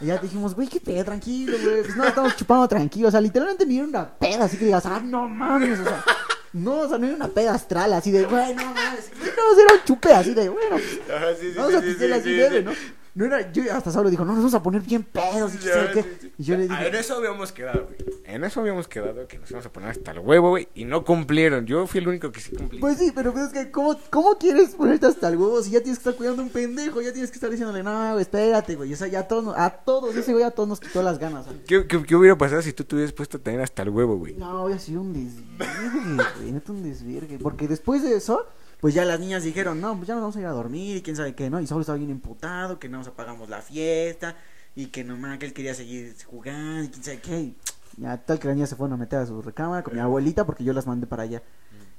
Y 0.00 0.06
ya 0.06 0.16
dijimos, 0.18 0.54
güey, 0.54 0.68
qué 0.68 0.80
pedo, 0.80 1.04
tranquilo, 1.04 1.58
güey. 1.62 1.82
Pues 1.82 1.96
no, 1.96 2.04
estamos 2.04 2.36
chupando 2.36 2.66
tranquilo. 2.68 3.08
O 3.08 3.10
sea, 3.10 3.20
literalmente 3.20 3.66
ni 3.66 3.78
era 3.78 3.86
una 3.86 4.08
peda, 4.18 4.44
así 4.44 4.56
que 4.56 4.66
digas, 4.66 4.86
ah, 4.86 5.00
no 5.04 5.28
mames, 5.28 5.80
o 5.80 5.84
sea. 5.84 6.04
No, 6.52 6.80
o 6.80 6.88
sea, 6.88 6.98
no 6.98 7.06
era 7.06 7.16
una 7.16 7.28
peda 7.28 7.54
astral, 7.54 7.92
así 7.92 8.10
de, 8.10 8.24
güey, 8.24 8.54
no 8.54 8.64
mames. 8.64 9.10
No, 9.20 9.60
era 9.60 9.74
un 9.74 9.84
chupe, 9.84 10.12
así 10.12 10.32
de, 10.32 10.48
bueno, 10.48 10.76
Ajá, 10.76 11.26
sí, 11.38 11.50
sí, 11.52 11.54
vamos 11.56 11.74
a 11.74 11.80
sí, 11.80 11.84
sí, 11.86 11.90
pistear 11.90 12.12
así 12.12 12.24
sí, 12.24 12.36
leve. 12.36 12.62
¿no? 12.62 12.72
No 13.14 13.24
era, 13.24 13.50
yo 13.52 13.64
hasta 13.74 13.90
solo 13.90 14.08
dijo, 14.08 14.24
no, 14.24 14.32
nos 14.32 14.38
vamos 14.38 14.54
a 14.54 14.62
poner 14.62 14.82
bien 14.82 15.02
pedos 15.02 15.54
y 15.54 15.58
qué 15.58 15.64
sí, 15.94 16.00
sí. 16.20 16.32
Y 16.38 16.44
yo 16.44 16.56
le 16.56 16.68
Ah, 16.70 16.78
En 16.78 16.84
dije, 16.86 17.00
eso 17.00 17.16
habíamos 17.16 17.50
quedado, 17.50 17.86
güey. 17.86 17.96
En 18.24 18.44
eso 18.44 18.60
habíamos 18.60 18.86
quedado 18.86 19.26
que 19.26 19.38
nos 19.38 19.50
íbamos 19.50 19.66
a 19.66 19.72
poner 19.72 19.88
hasta 19.90 20.12
el 20.12 20.20
huevo, 20.20 20.50
güey. 20.50 20.68
Y 20.74 20.84
no 20.84 21.04
cumplieron. 21.04 21.66
Yo 21.66 21.86
fui 21.88 21.98
el 21.98 22.06
único 22.08 22.30
que 22.30 22.40
sí 22.40 22.54
cumplí. 22.54 22.78
pues 22.78 22.98
sí, 22.98 23.10
pero 23.12 23.32
pues 23.32 23.46
es 23.46 23.52
que, 23.52 23.70
¿cómo, 23.72 23.98
¿cómo 24.10 24.36
quieres 24.38 24.76
ponerte 24.76 25.06
hasta 25.06 25.26
el 25.28 25.36
huevo 25.36 25.60
si 25.62 25.72
ya 25.72 25.80
tienes 25.80 25.98
que 25.98 26.02
estar 26.08 26.14
cuidando 26.14 26.42
a 26.42 26.44
un 26.44 26.50
pendejo? 26.52 27.00
Ya 27.02 27.12
tienes 27.12 27.30
que 27.30 27.34
estar 27.36 27.50
diciéndole, 27.50 27.82
no, 27.82 28.10
güey, 28.12 28.22
espérate, 28.22 28.76
güey. 28.76 28.92
O 28.92 28.96
sea, 28.96 29.08
ya 29.08 29.20
a 29.20 29.28
todos, 29.28 29.54
a 29.58 29.70
todos, 29.70 30.14
ese 30.14 30.32
güey 30.32 30.44
a 30.44 30.52
todos 30.52 30.68
nos 30.68 30.78
quitó 30.80 31.02
las 31.02 31.18
ganas. 31.18 31.46
¿Qué, 31.66 31.86
qué, 31.88 32.02
qué 32.04 32.14
hubiera 32.14 32.38
pasado 32.38 32.62
si 32.62 32.72
tú 32.72 32.84
te 32.84 32.94
hubieras 32.94 33.12
puesto 33.12 33.38
a 33.38 33.40
tener 33.40 33.60
hasta 33.60 33.82
el 33.82 33.88
huevo, 33.90 34.16
güey? 34.16 34.34
No, 34.34 34.58
había 34.66 34.78
sido 34.78 35.00
un 35.00 35.12
desvirgue, 35.12 36.24
güey, 36.38 36.62
un 36.68 36.82
desvirgue. 36.84 37.38
Porque 37.38 37.66
después 37.66 38.02
de 38.04 38.14
eso, 38.16 38.46
pues 38.80 38.94
ya 38.94 39.04
las 39.04 39.20
niñas 39.20 39.42
dijeron, 39.42 39.80
no, 39.80 39.96
pues 39.96 40.08
ya 40.08 40.14
nos 40.14 40.22
vamos 40.22 40.36
a 40.36 40.40
ir 40.40 40.46
a 40.46 40.52
dormir 40.52 40.96
y 40.96 41.02
quién 41.02 41.16
sabe 41.16 41.34
qué, 41.34 41.50
¿no? 41.50 41.60
Y 41.60 41.66
Saulo 41.66 41.82
estaba 41.82 41.98
bien 41.98 42.10
emputado, 42.10 42.78
que 42.78 42.88
no 42.88 42.98
nos 42.98 43.08
apagamos 43.08 43.48
la 43.48 43.60
fiesta 43.60 44.36
y 44.74 44.86
que 44.86 45.04
nomás 45.04 45.38
que 45.38 45.46
él 45.46 45.52
quería 45.52 45.74
seguir 45.74 46.16
jugando 46.24 46.84
y 46.84 46.88
quién 46.88 47.04
sabe 47.04 47.20
qué. 47.20 47.54
Ya 47.96 48.16
tal 48.16 48.38
que 48.38 48.48
las 48.48 48.56
niñas 48.56 48.70
se 48.70 48.76
fueron 48.76 48.94
a 48.94 48.96
meter 48.96 49.18
a 49.18 49.26
su 49.26 49.42
recámara 49.42 49.82
con 49.82 49.94
mi 49.94 50.00
abuelita 50.00 50.46
porque 50.46 50.64
yo 50.64 50.72
las 50.72 50.86
mandé 50.86 51.06
para 51.06 51.24
allá. 51.24 51.42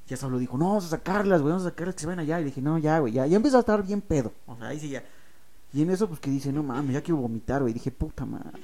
Ya 0.08 0.18
Saulo 0.18 0.40
dijo, 0.40 0.58
no, 0.58 0.66
vamos 0.70 0.86
a 0.86 0.90
sacarlas, 0.90 1.42
güey, 1.42 1.52
vamos 1.52 1.66
a 1.66 1.70
sacarlas 1.70 1.96
que 1.96 2.02
se 2.02 2.08
vayan 2.08 2.20
allá. 2.20 2.42
Y 2.42 2.46
dije, 2.46 2.62
no, 2.62 2.78
ya, 2.80 3.00
güey, 3.00 3.14
ya. 3.14 3.28
Y 3.28 3.36
empezó 3.36 3.58
a 3.58 3.60
estar 3.62 3.84
bien 3.84 4.02
pedo. 4.02 4.34
O 4.48 4.58
sea, 4.58 4.68
ahí 4.68 4.80
sí 4.80 4.90
ya. 4.90 5.04
Y 5.74 5.84
en 5.84 5.90
eso, 5.90 6.08
pues 6.08 6.20
que 6.20 6.30
dice, 6.30 6.52
no 6.52 6.64
mames, 6.64 6.96
ya 6.96 7.02
quiero 7.02 7.22
vomitar, 7.22 7.62
güey. 7.62 7.74
Dije, 7.74 7.92
puta 7.92 8.26
madre. 8.26 8.60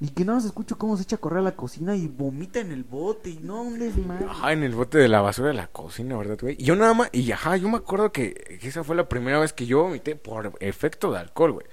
Y 0.00 0.10
que 0.10 0.24
nada 0.24 0.36
más 0.38 0.44
escucho 0.44 0.78
cómo 0.78 0.96
se 0.96 1.02
echa 1.02 1.16
a 1.16 1.18
correr 1.18 1.40
a 1.40 1.42
la 1.42 1.56
cocina 1.56 1.96
y 1.96 2.06
vomita 2.06 2.60
en 2.60 2.70
el 2.70 2.84
bote. 2.84 3.30
Y 3.30 3.40
no, 3.42 3.62
un 3.62 3.78
desmadre. 3.78 4.26
Ajá, 4.26 4.52
en 4.52 4.62
el 4.62 4.74
bote 4.74 4.98
de 4.98 5.08
la 5.08 5.20
basura 5.20 5.48
de 5.48 5.54
la 5.54 5.66
cocina, 5.66 6.16
¿verdad, 6.16 6.38
güey? 6.40 6.56
Y 6.58 6.64
yo 6.64 6.76
nada 6.76 6.94
más, 6.94 7.08
y 7.12 7.30
ajá, 7.32 7.56
yo 7.56 7.68
me 7.68 7.78
acuerdo 7.78 8.12
que, 8.12 8.58
que 8.60 8.68
esa 8.68 8.84
fue 8.84 8.94
la 8.94 9.08
primera 9.08 9.40
vez 9.40 9.52
que 9.52 9.66
yo 9.66 9.82
vomité 9.82 10.14
por 10.14 10.52
efecto 10.60 11.10
de 11.10 11.18
alcohol, 11.18 11.52
güey. 11.52 11.66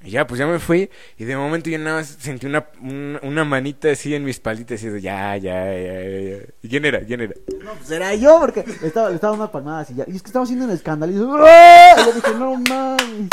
Y 0.00 0.10
ya, 0.10 0.26
pues 0.28 0.38
ya 0.38 0.46
me 0.46 0.60
fui, 0.60 0.90
y 1.16 1.24
de 1.24 1.36
momento 1.36 1.70
yo 1.70 1.78
nada 1.78 1.98
más 1.98 2.06
sentí 2.06 2.46
una, 2.46 2.68
una, 2.80 3.18
una 3.24 3.44
manita 3.44 3.90
así 3.90 4.14
en 4.14 4.22
mi 4.22 4.30
espaldita, 4.30 4.74
así 4.74 4.88
de, 4.88 5.00
ya, 5.00 5.36
ya, 5.36 5.64
ya, 5.64 5.80
ya, 5.82 6.20
ya. 6.20 6.44
¿Y 6.62 6.68
quién 6.68 6.84
era? 6.84 7.00
¿Quién 7.00 7.20
era? 7.20 7.34
No, 7.64 7.72
pues 7.72 7.90
era 7.90 8.14
yo, 8.14 8.38
porque 8.38 8.64
estaba, 8.84 9.08
le 9.08 9.16
estaba 9.16 9.32
una 9.34 9.50
palmada 9.50 9.80
así 9.80 9.94
ya. 9.94 10.04
Y 10.06 10.14
es 10.14 10.22
que 10.22 10.28
estaba 10.28 10.44
haciendo 10.44 10.66
un 10.66 10.70
escándalo. 10.70 11.12
Y, 11.12 11.16
yo, 11.16 11.36
¡Ah! 11.40 11.96
Y 11.98 12.04
yo 12.04 12.12
dije, 12.12 12.30
no 12.38 12.54
mames. 12.54 13.28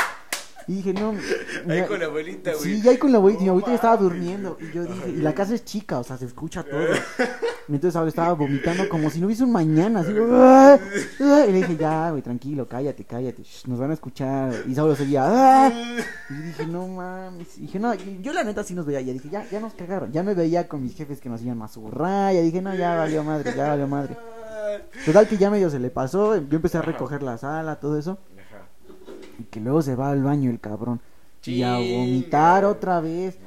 Y 0.67 0.75
dije, 0.75 0.93
no. 0.93 1.13
Ahí 1.69 1.83
con 1.83 1.99
la 1.99 2.05
abuelita, 2.05 2.51
güey. 2.53 2.63
Sí, 2.63 2.81
ya 2.81 2.91
ahí 2.91 2.97
con 2.97 3.11
la 3.11 3.17
abuelita. 3.17 3.41
Y 3.41 3.45
mi 3.45 3.49
abuelita 3.49 3.71
ya 3.71 3.75
estaba 3.75 3.97
durmiendo. 3.97 4.57
Y 4.59 4.75
yo 4.75 4.83
dije, 4.83 5.09
y 5.09 5.17
la 5.17 5.33
casa 5.33 5.53
es 5.53 5.63
chica, 5.63 5.99
o 5.99 6.03
sea, 6.03 6.17
se 6.17 6.25
escucha 6.25 6.63
todo. 6.63 6.87
Entonces 7.67 7.95
ahora 7.95 8.09
estaba 8.09 8.33
vomitando 8.33 8.87
como 8.89 9.09
si 9.09 9.19
no 9.19 9.27
hubiese 9.27 9.43
un 9.43 9.51
mañana. 9.51 10.01
Así, 10.01 10.13
¡Ah! 10.31 10.77
¡Ah! 11.21 11.45
Y 11.47 11.51
le 11.51 11.57
dije, 11.59 11.77
ya, 11.77 12.11
güey, 12.11 12.21
tranquilo, 12.21 12.67
cállate, 12.67 13.03
cállate. 13.03 13.43
nos 13.67 13.79
van 13.79 13.91
a 13.91 13.93
escuchar. 13.93 14.53
Y 14.67 14.75
Saulo 14.75 14.95
seguía, 14.95 15.23
¡Ah! 15.25 15.71
Y 16.29 16.33
dije, 16.33 16.65
no 16.65 16.87
mames. 16.87 17.57
Y 17.57 17.61
dije, 17.61 17.79
no, 17.79 17.93
yo 17.93 18.33
la 18.33 18.43
neta 18.43 18.63
sí 18.63 18.73
nos 18.73 18.85
veía. 18.85 19.01
Ya 19.01 19.13
dije, 19.13 19.29
ya, 19.29 19.47
ya 19.49 19.59
nos 19.59 19.73
cagaron. 19.73 20.11
Ya 20.11 20.23
me 20.23 20.33
veía 20.33 20.67
con 20.67 20.83
mis 20.83 20.95
jefes 20.95 21.19
que 21.19 21.29
nos 21.29 21.41
iban 21.41 21.61
a 21.61 21.67
zurrar. 21.67 22.33
Ya 22.33 22.41
dije, 22.41 22.61
no, 22.61 22.75
ya 22.75 22.95
valió 22.95 23.23
madre, 23.23 23.53
ya 23.55 23.67
valió 23.69 23.87
madre. 23.87 24.17
Total 25.05 25.27
que 25.27 25.37
ya 25.37 25.49
medio 25.49 25.69
se 25.69 25.79
le 25.79 25.89
pasó, 25.89 26.35
yo 26.37 26.55
empecé 26.55 26.77
a 26.77 26.81
recoger 26.81 27.23
la 27.23 27.37
sala, 27.37 27.79
todo 27.79 27.97
eso. 27.97 28.17
Y 29.39 29.43
que 29.43 29.59
luego 29.59 29.81
se 29.81 29.95
va 29.95 30.11
al 30.11 30.23
baño 30.23 30.49
el 30.49 30.59
cabrón. 30.59 31.01
Y 31.45 31.61
a 31.61 31.77
vomitar 31.77 32.65
otra 32.65 32.99
vez. 32.99 33.37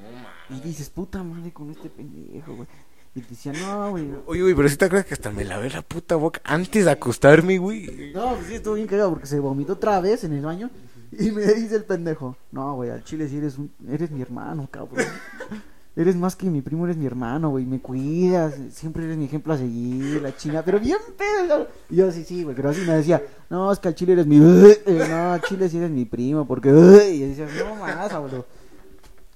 No, 0.49 0.57
Y 0.57 0.61
dices, 0.61 0.89
puta 0.89 1.23
madre 1.23 1.53
con 1.53 1.71
este 1.71 1.89
pendejo, 1.89 2.55
güey. 2.55 2.69
Y 3.15 3.21
te 3.23 3.31
decía, 3.31 3.53
no, 3.53 3.91
güey. 3.91 4.09
Oye, 4.27 4.43
güey, 4.43 4.55
pero 4.55 4.69
si 4.69 4.77
te 4.77 4.85
acuerdas 4.85 5.07
que 5.07 5.15
hasta 5.15 5.31
me 5.31 5.45
lavé 5.45 5.71
la 5.71 5.83
puta 5.83 6.15
boca 6.15 6.41
antes 6.45 6.85
de 6.85 6.91
acostarme, 6.91 7.59
güey. 7.59 8.13
No, 8.15 8.35
pues 8.35 8.47
sí, 8.47 8.55
estuvo 8.55 8.75
bien 8.75 8.87
cagado 8.87 9.11
porque 9.11 9.27
se 9.27 9.41
vomitó 9.41 9.73
otra 9.73 10.01
vez 10.01 10.23
en 10.25 10.35
el 10.35 10.45
baño. 10.45 10.71
Y 11.11 11.31
me 11.31 11.43
dice 11.55 11.75
el 11.75 11.85
pendejo, 11.85 12.37
no, 12.53 12.75
güey, 12.75 12.91
al 12.91 13.03
chile 13.03 13.29
sí 13.29 13.39
eres, 13.39 13.59
un, 13.59 13.73
eres 13.89 14.11
mi 14.11 14.21
hermano, 14.21 14.69
cabrón. 14.71 15.05
Eres 15.99 16.15
más 16.15 16.37
que 16.37 16.49
mi 16.49 16.63
primo, 16.63 16.85
eres 16.85 16.97
mi 16.97 17.07
hermano, 17.07 17.49
güey, 17.51 17.67
me 17.67 17.81
cuidas, 17.81 18.55
siempre 18.71 19.05
eres 19.05 19.17
mi 19.17 19.25
ejemplo 19.25 19.53
a 19.53 19.59
seguir, 19.59 20.23
la 20.23 20.37
china, 20.37 20.63
pero 20.65 20.79
bien 20.79 20.99
pedo. 21.17 21.67
Y 21.91 21.97
yo 21.97 22.13
sí, 22.13 22.23
sí, 22.23 22.45
güey, 22.45 22.55
pero 22.55 22.71
así 22.71 22.83
me 22.83 22.95
decía, 22.95 23.21
no, 23.51 23.73
es 23.73 23.81
que 23.81 23.89
al 23.89 23.97
chile 23.97 24.13
eres 24.13 24.25
mi, 24.25 24.37
eh, 24.87 25.07
no, 25.11 25.33
al 25.33 25.43
chile 25.43 25.69
sí 25.69 25.77
eres 25.77 25.91
mi 25.91 26.05
primo, 26.05 26.47
porque, 26.47 26.69
y 27.13 27.19
decía, 27.19 27.49
no 27.65 27.75
más, 27.75 28.13
boludo. 28.17 28.47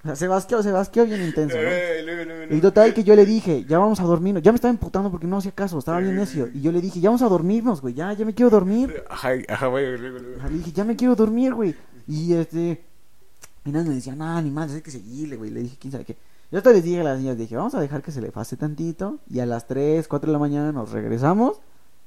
O 0.04 0.06
sea, 0.06 0.14
se 0.14 0.28
basqueó, 0.28 0.62
se 0.62 0.70
basqueó 0.70 1.04
bien 1.04 1.22
intenso, 1.22 1.56
¿no? 1.56 1.62
Eh, 1.64 2.02
luego, 2.04 2.24
luego, 2.26 2.54
Y 2.54 2.60
total 2.60 2.94
que 2.94 3.02
yo 3.02 3.16
le 3.16 3.26
dije, 3.26 3.64
ya 3.64 3.78
vamos 3.78 3.98
a 3.98 4.04
dormirnos. 4.04 4.40
Ya 4.44 4.52
me 4.52 4.56
estaba 4.56 4.70
emputando 4.70 5.10
porque 5.10 5.26
no 5.26 5.38
hacía 5.38 5.50
caso, 5.50 5.80
estaba 5.80 5.98
bien 5.98 6.14
necio. 6.14 6.48
Y 6.54 6.60
yo 6.60 6.70
le 6.70 6.80
dije, 6.80 7.00
ya 7.00 7.08
vamos 7.08 7.22
a 7.22 7.28
dormirnos, 7.28 7.80
güey, 7.80 7.94
ya, 7.94 8.12
ya 8.12 8.24
me 8.24 8.34
quiero 8.34 8.50
dormir. 8.50 9.02
Ajá, 9.10 9.30
ajá, 9.48 9.66
güey, 9.66 9.98
le 9.98 10.58
dije, 10.58 10.70
ya 10.70 10.84
me 10.84 10.94
quiero 10.94 11.16
dormir, 11.16 11.54
güey. 11.54 11.74
Y 12.06 12.34
este. 12.34 12.84
Y 13.64 13.70
nada, 13.72 13.84
me 13.84 13.96
decía, 13.96 14.14
nada, 14.14 14.40
ni 14.42 14.52
más, 14.52 14.72
hay 14.72 14.80
que 14.80 14.92
seguirle, 14.92 15.34
güey. 15.34 15.50
Le 15.50 15.62
dije, 15.62 15.76
quién 15.80 15.90
sabe 15.90 16.04
qué. 16.04 16.16
Yo 16.52 16.58
hasta 16.58 16.70
les 16.70 16.84
dije 16.84 17.00
a 17.00 17.04
las 17.04 17.18
niñas, 17.18 17.38
dije, 17.38 17.56
vamos 17.56 17.74
a 17.74 17.80
dejar 17.80 18.02
que 18.02 18.12
se 18.12 18.20
le 18.20 18.30
pase 18.30 18.58
tantito. 18.58 19.18
Y 19.30 19.40
a 19.40 19.46
las 19.46 19.66
3, 19.66 20.06
4 20.06 20.26
de 20.26 20.32
la 20.34 20.38
mañana 20.38 20.70
nos 20.70 20.92
regresamos. 20.92 21.62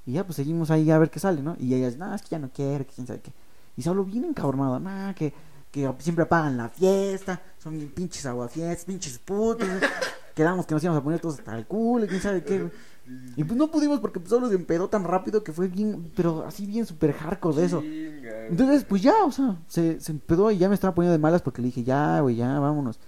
Y 0.06 0.14
ya, 0.14 0.24
pues 0.24 0.36
seguimos 0.36 0.70
ahí 0.70 0.92
a 0.92 1.00
ver 1.00 1.10
qué 1.10 1.20
sale, 1.20 1.42
¿no? 1.42 1.56
Y 1.60 1.74
ellas, 1.74 1.98
no, 1.98 2.14
es 2.14 2.22
que 2.22 2.30
ya 2.30 2.40
no 2.40 2.52
quiero, 2.54 2.86
que 2.86 2.94
quién 2.94 3.08
sabe 3.08 3.22
qué. 3.22 3.34
Y 3.76 3.82
Saulo 3.82 4.06
bien 4.06 4.24
encabronado, 4.24 4.80
nada, 4.80 5.16
que, 5.16 5.34
que 5.72 5.92
siempre 5.98 6.26
apagan 6.26 6.58
la 6.58 6.70
fiesta, 6.70 7.42
son 7.58 7.76
pinches 7.96 8.24
aguafiestas, 8.28 8.86
pinches 8.86 9.18
putos. 9.18 9.68
Quedamos 10.36 10.68
que 10.68 10.76
nos 10.76 10.84
íbamos 10.84 11.02
a 11.02 11.04
poner 11.04 11.20
todos 11.20 11.40
hasta 11.40 11.58
el 11.58 11.66
culo, 11.66 12.06
y 12.06 12.08
quién 12.08 12.22
sabe 12.22 12.44
qué. 12.44 12.70
Y 13.36 13.44
pues 13.44 13.58
no 13.58 13.72
pudimos 13.72 14.00
porque 14.00 14.20
pues, 14.20 14.30
solo 14.30 14.48
se 14.48 14.56
empedó 14.56 14.90
tan 14.90 15.06
rápido 15.06 15.44
que 15.44 15.54
fue 15.54 15.68
bien, 15.70 16.12
pero 16.16 16.46
así 16.46 16.68
bien 16.68 16.86
super 16.86 17.14
hardcore 17.14 17.56
de 17.56 17.66
eso. 17.66 17.82
Entonces, 17.84 18.84
pues 18.84 19.02
ya, 19.02 19.24
o 19.24 19.32
sea, 19.32 19.58
se, 19.68 20.00
se 20.00 20.12
empedó 20.12 20.52
y 20.52 20.60
ya 20.60 20.70
me 20.70 20.76
estaba 20.76 20.94
poniendo 20.94 21.14
de 21.14 21.20
malas 21.20 21.42
porque 21.42 21.64
le 21.64 21.70
dije, 21.70 21.84
ya, 21.84 22.20
güey, 22.20 22.36
ya, 22.36 22.60
vámonos. 22.60 23.00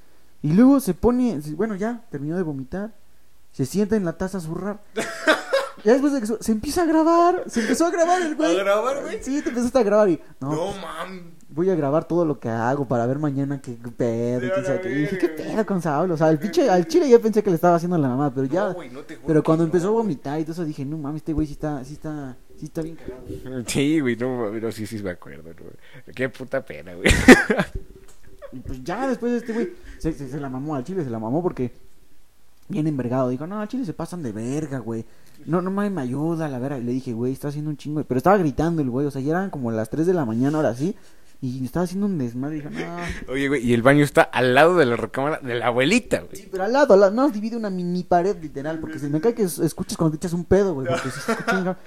Y 0.41 0.53
luego 0.53 0.79
se 0.79 0.93
pone, 0.93 1.39
bueno, 1.55 1.75
ya, 1.75 2.03
terminó 2.11 2.35
de 2.37 2.43
vomitar, 2.43 2.91
se 3.51 3.65
sienta 3.65 3.95
en 3.95 4.05
la 4.05 4.13
taza 4.13 4.37
a 4.37 4.41
zurrar. 4.41 4.79
Ya 5.83 5.91
después 5.93 6.11
de 6.11 6.19
que 6.21 6.43
se 6.43 6.51
empieza 6.51 6.81
a 6.81 6.85
grabar, 6.85 7.43
se 7.45 7.61
empezó 7.61 7.85
a 7.85 7.91
grabar 7.91 8.19
el 8.23 8.35
güey. 8.35 8.59
¿A 8.59 8.63
grabar, 8.63 8.99
güey? 9.03 9.23
Sí, 9.23 9.43
te 9.43 9.49
empezaste 9.49 9.77
a 9.77 9.83
grabar 9.83 10.09
y, 10.09 10.19
no, 10.41 10.51
No, 10.51 10.71
mam. 10.81 11.31
voy 11.49 11.69
a 11.69 11.75
grabar 11.75 12.05
todo 12.05 12.25
lo 12.25 12.39
que 12.39 12.49
hago 12.49 12.87
para 12.87 13.05
ver 13.05 13.19
mañana 13.19 13.61
qué 13.61 13.77
pedo. 13.95 14.47
y 14.47 14.49
qué. 14.81 14.89
Dije, 14.89 15.17
qué 15.19 15.29
pedo 15.29 15.65
con 15.67 15.79
Saulo. 15.81 16.15
O 16.15 16.17
sea, 16.17 16.29
el 16.31 16.39
pinche, 16.39 16.67
al 16.67 16.87
chile 16.87 17.07
yo 17.07 17.21
pensé 17.21 17.43
que 17.43 17.51
le 17.51 17.55
estaba 17.55 17.75
haciendo 17.75 17.95
la 17.99 18.09
mamá, 18.09 18.33
pero 18.33 18.47
ya. 18.47 18.69
No, 18.69 18.73
güey, 18.73 18.89
no 18.89 19.01
te 19.01 19.17
pero 19.17 19.43
cuando 19.43 19.63
no, 19.63 19.67
empezó 19.67 19.89
a 19.89 19.91
güey. 19.91 20.01
vomitar 20.03 20.39
y 20.39 20.43
todo 20.43 20.53
eso 20.53 20.65
dije, 20.65 20.83
no 20.83 20.97
mames, 20.97 21.17
este 21.21 21.33
güey 21.33 21.45
sí 21.45 21.53
está, 21.53 21.83
sí 21.85 21.93
está, 21.93 22.35
sí 22.59 22.65
está 22.65 22.81
bien 22.81 22.95
cagado. 22.95 23.63
Sí, 23.67 23.99
güey, 23.99 24.15
no, 24.15 24.49
pero 24.51 24.71
sí, 24.71 24.87
sí 24.87 25.01
me 25.03 25.11
acuerdo, 25.11 25.51
¿no? 25.53 26.13
Qué 26.15 26.27
puta 26.27 26.65
pena, 26.65 26.95
güey. 26.95 27.07
Y 28.51 28.59
pues 28.59 28.83
ya 28.83 29.07
después 29.07 29.33
este 29.33 29.53
güey 29.53 29.73
se, 29.99 30.13
se, 30.13 30.29
se 30.29 30.39
la 30.39 30.49
mamó 30.49 30.75
al 30.75 30.83
chile, 30.83 31.03
se 31.03 31.09
la 31.09 31.19
mamó 31.19 31.41
porque 31.43 31.71
bien 32.69 32.87
envergado. 32.87 33.29
Dijo, 33.29 33.47
no, 33.47 33.59
al 33.61 33.67
chile 33.67 33.85
se 33.85 33.93
pasan 33.93 34.23
de 34.23 34.31
verga, 34.31 34.79
güey. 34.79 35.05
No, 35.45 35.61
no 35.61 35.71
mames, 35.71 35.91
me 35.91 36.01
ayuda, 36.01 36.47
la 36.47 36.59
verga. 36.59 36.77
Y 36.79 36.83
le 36.83 36.91
dije, 36.91 37.13
güey, 37.13 37.33
está 37.33 37.49
haciendo 37.49 37.69
un 37.69 37.77
chingo. 37.77 37.99
de-". 37.99 38.05
Pero 38.05 38.17
estaba 38.17 38.37
gritando 38.37 38.81
el 38.81 38.89
güey, 38.89 39.05
o 39.07 39.11
sea, 39.11 39.21
ya 39.21 39.31
eran 39.31 39.49
como 39.49 39.71
las 39.71 39.89
3 39.89 40.05
de 40.07 40.13
la 40.13 40.25
mañana, 40.25 40.57
ahora 40.57 40.73
sí. 40.73 40.95
Y 41.39 41.63
estaba 41.63 41.83
haciendo 41.83 42.07
un 42.07 42.17
desmadre. 42.17 42.55
Dijo, 42.55 42.69
no. 42.71 43.31
Oye, 43.33 43.47
güey, 43.47 43.63
y 43.63 43.73
el 43.75 43.83
baño 43.83 44.03
está 44.03 44.23
al 44.23 44.55
lado 44.55 44.75
de 44.75 44.87
la 44.87 44.95
recámara 44.95 45.39
de 45.39 45.53
la 45.53 45.67
abuelita, 45.67 46.21
güey. 46.21 46.35
Sí, 46.35 46.47
pero 46.51 46.63
al 46.63 46.73
lado, 46.73 46.95
al 46.95 46.99
lado, 46.99 47.11
no, 47.13 47.29
divide 47.29 47.55
una 47.55 47.69
mini 47.69 48.03
pared 48.03 48.35
literal, 48.41 48.79
porque 48.79 48.97
se 48.97 49.07
me 49.07 49.21
cae 49.21 49.35
que 49.35 49.43
es- 49.43 49.59
escuchas 49.59 49.97
cuando 49.97 50.17
te 50.17 50.25
echas 50.25 50.33
un 50.33 50.45
pedo, 50.45 50.73
güey, 50.73 50.87
porque 50.87 51.09
se 51.11 51.31
escucha 51.31 51.77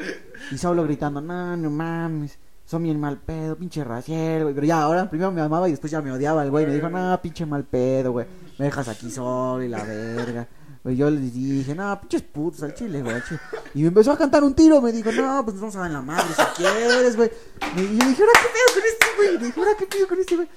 Y 0.53 0.57
Saulo 0.59 0.85
gritando, 0.85 1.21
no, 1.21 1.57
no 1.57 1.69
mames, 1.69 2.39
son 2.71 2.85
bien 2.85 3.01
mal 3.01 3.19
pedo, 3.19 3.57
pinche 3.57 3.83
raciel, 3.83 4.45
güey. 4.45 4.55
Pero 4.55 4.65
ya, 4.65 4.83
ahora 4.83 5.11
primero 5.11 5.33
me 5.33 5.41
amaba 5.41 5.67
y 5.67 5.73
después 5.73 5.91
ya 5.91 6.01
me 6.01 6.13
odiaba 6.13 6.45
el 6.45 6.53
güey. 6.53 6.67
Me 6.67 6.75
dijo, 6.75 6.89
no, 6.89 7.21
pinche 7.21 7.45
mal 7.45 7.65
pedo, 7.65 8.13
güey, 8.13 8.27
me 8.59 8.67
dejas 8.67 8.87
aquí 8.87 9.11
solo 9.11 9.65
y 9.65 9.69
la 9.69 9.83
verga. 9.83 10.47
Güey, 10.85 10.97
yo 10.97 11.11
les 11.11 11.35
dije, 11.35 11.75
no, 11.75 12.01
pinches 12.01 12.23
putos 12.23 12.63
al 12.63 12.73
chile, 12.73 13.03
güey. 13.03 13.17
al 13.17 13.25
chile". 13.25 13.41
Y 13.75 13.83
me 13.83 13.89
empezó 13.89 14.13
a 14.13 14.17
cantar 14.17 14.45
un 14.45 14.55
tiro, 14.55 14.81
me 14.81 14.93
dijo, 14.93 15.11
no, 15.11 15.45
pues 15.45 15.59
vamos 15.59 15.75
a 15.75 15.81
dar 15.81 15.91
la 15.91 16.01
madre 16.01 16.29
si 16.33 16.43
quieres, 16.63 17.17
güey. 17.17 17.31
Y 17.77 17.99
yo 17.99 18.07
dije, 18.07 18.23
ahora 18.23 18.39
qué 18.41 18.49
pedo 18.55 18.75
con 18.75 18.83
este, 18.87 19.07
güey. 19.17 19.35
Y 19.35 19.39
dije, 19.39 19.61
ahora 19.61 19.77
qué 19.77 19.87
pedo 19.87 20.09
con 20.09 20.21
este, 20.21 20.37
güey. 20.37 20.49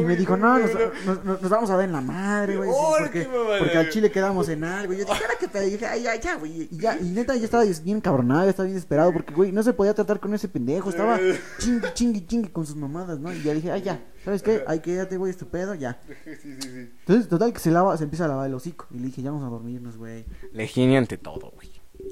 Y 0.00 0.04
me 0.04 0.16
dijo, 0.16 0.36
no, 0.36 0.58
nos, 0.58 1.24
nos, 1.24 1.48
vamos 1.48 1.70
a 1.70 1.76
dar 1.76 1.84
en 1.84 1.92
la 1.92 2.00
madre, 2.00 2.56
güey. 2.56 2.68
sí, 2.68 2.76
¡Órale, 2.76 3.06
porque, 3.06 3.28
porque 3.60 3.78
al 3.78 3.90
chile 3.90 4.10
quedamos 4.10 4.48
en 4.48 4.64
algo. 4.64 4.92
Y 4.92 4.98
yo 4.98 5.04
dije, 5.04 5.48
pedo. 5.52 5.62
Y 5.66 5.70
dije, 5.70 5.86
ay, 5.86 6.02
ya, 6.02 6.16
ya, 6.16 6.34
güey. 6.36 6.62
Y, 6.62 6.76
ya, 6.76 6.98
y 6.98 7.04
neta, 7.10 7.36
ya 7.36 7.44
estaba 7.44 7.64
bien 7.84 8.00
cabronado, 8.00 8.44
ya 8.44 8.50
estaba 8.50 8.64
bien 8.64 8.74
desesperado. 8.74 9.12
Porque, 9.12 9.32
güey, 9.34 9.52
no 9.52 9.62
se 9.62 9.72
podía 9.72 9.94
tratar 9.94 10.18
con 10.18 10.34
ese 10.34 10.48
pendejo. 10.48 10.90
Estaba 10.90 11.18
chingue, 11.58 11.94
chingue, 11.94 12.26
chingue 12.26 12.52
con 12.52 12.66
sus 12.66 12.76
mamadas, 12.76 13.20
¿no? 13.20 13.32
Y 13.32 13.42
ya 13.42 13.54
dije, 13.54 13.70
ay, 13.70 13.82
ya, 13.82 14.04
¿sabes 14.24 14.42
qué? 14.42 14.64
Ay, 14.66 14.80
quédate, 14.80 15.16
güey, 15.16 15.30
estupendo, 15.30 15.74
ya. 15.74 16.00
Sí, 16.24 16.34
sí, 16.42 16.56
sí. 16.60 16.68
Entonces, 17.00 17.28
total, 17.28 17.52
que 17.52 17.60
se 17.60 17.70
lava, 17.70 17.96
se 17.96 18.04
empieza 18.04 18.24
a 18.24 18.28
lavar 18.28 18.48
el 18.48 18.54
hocico. 18.54 18.86
Y 18.90 18.98
le 18.98 19.06
dije, 19.06 19.22
ya 19.22 19.30
vamos 19.30 19.46
a 19.46 19.50
dormirnos, 19.50 19.96
güey. 19.96 20.24
La 20.52 20.64
higiene 20.64 20.98
ante 20.98 21.18
todo, 21.18 21.52
güey. 21.54 21.70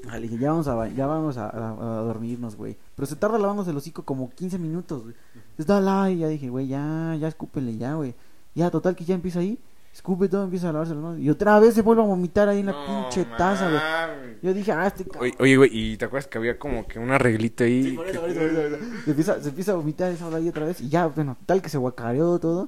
Ah, 0.09 0.17
le 0.17 0.23
dije, 0.27 0.37
ya 0.39 0.49
vamos 0.51 0.67
a, 0.67 0.87
ya 0.89 1.05
vamos 1.05 1.37
a, 1.37 1.47
a- 1.49 1.99
a 1.99 2.01
dormirnos, 2.01 2.55
güey. 2.55 2.77
Pero 2.95 3.05
se 3.05 3.15
tarda 3.15 3.37
lavándose 3.37 3.71
el 3.71 3.77
hocico 3.77 4.03
como 4.03 4.29
15 4.29 4.57
minutos, 4.57 5.03
güey. 5.03 5.15
Dale, 5.57 6.13
y 6.13 6.17
ya 6.19 6.27
dije, 6.27 6.49
güey, 6.49 6.67
ya, 6.67 7.15
ya 7.19 7.27
escúpele, 7.27 7.77
ya, 7.77 7.95
güey. 7.95 8.13
Ya, 8.53 8.69
total, 8.71 8.95
que 8.95 9.05
ya 9.05 9.15
empieza 9.15 9.39
ahí. 9.39 9.59
Escupe 9.93 10.27
todo, 10.27 10.43
empieza 10.43 10.67
a 10.67 10.73
lavarse 10.73 10.93
las 10.93 11.01
manos. 11.01 11.19
Y 11.21 11.29
otra 11.29 11.57
vez 11.57 11.73
se 11.73 11.81
vuelve 11.81 12.01
a 12.01 12.05
vomitar 12.05 12.49
ahí 12.49 12.59
en 12.59 12.65
la 12.65 12.73
No 12.73 12.85
pinche 12.85 13.23
taza, 13.37 13.69
güey. 13.69 14.35
Yo 14.41 14.53
dije, 14.53 14.73
ah, 14.73 14.87
este 14.87 15.05
cabrón. 15.05 15.31
Oye, 15.39 15.55
güey, 15.55 15.69
¿y 15.71 15.95
te 15.95 16.03
acuerdas 16.03 16.27
que 16.27 16.37
había 16.37 16.59
como 16.59 16.85
que 16.85 16.99
un 16.99 17.11
arreglito 17.11 17.63
ahí? 17.63 17.83
Sí, 17.83 17.91
por 17.93 18.05
eso, 18.05 18.19
por 18.19 18.29
eso, 18.29 18.39
por 18.41 18.49
eso, 18.49 18.61
por 18.61 18.65
eso. 18.65 19.03
Se 19.05 19.09
empieza, 19.11 19.41
se 19.41 19.49
empieza 19.49 19.71
a 19.71 19.75
vomitar 19.75 20.11
esa 20.11 20.27
hora 20.27 20.37
ahí 20.37 20.49
otra 20.49 20.65
vez. 20.65 20.81
Y 20.81 20.89
ya, 20.89 21.07
bueno, 21.07 21.37
tal 21.45 21.61
que 21.61 21.69
se 21.69 21.77
guacareó 21.77 22.37
todo. 22.39 22.67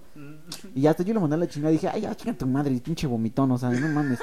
Y 0.74 0.82
ya 0.82 0.92
hasta 0.92 1.04
yo 1.04 1.14
le 1.14 1.20
mandé 1.20 1.36
a 1.36 1.40
la 1.40 1.48
chingada. 1.48 1.74
Dije, 1.74 1.90
ay, 1.90 2.02
ya, 2.02 2.16
chinga 2.16 2.38
tu 2.38 2.48
madre, 2.48 2.72
pinche 2.80 3.08
vomitón, 3.08 3.52
o 3.52 3.58
sea, 3.58 3.72
no 3.72 3.90
mames. 3.90 4.20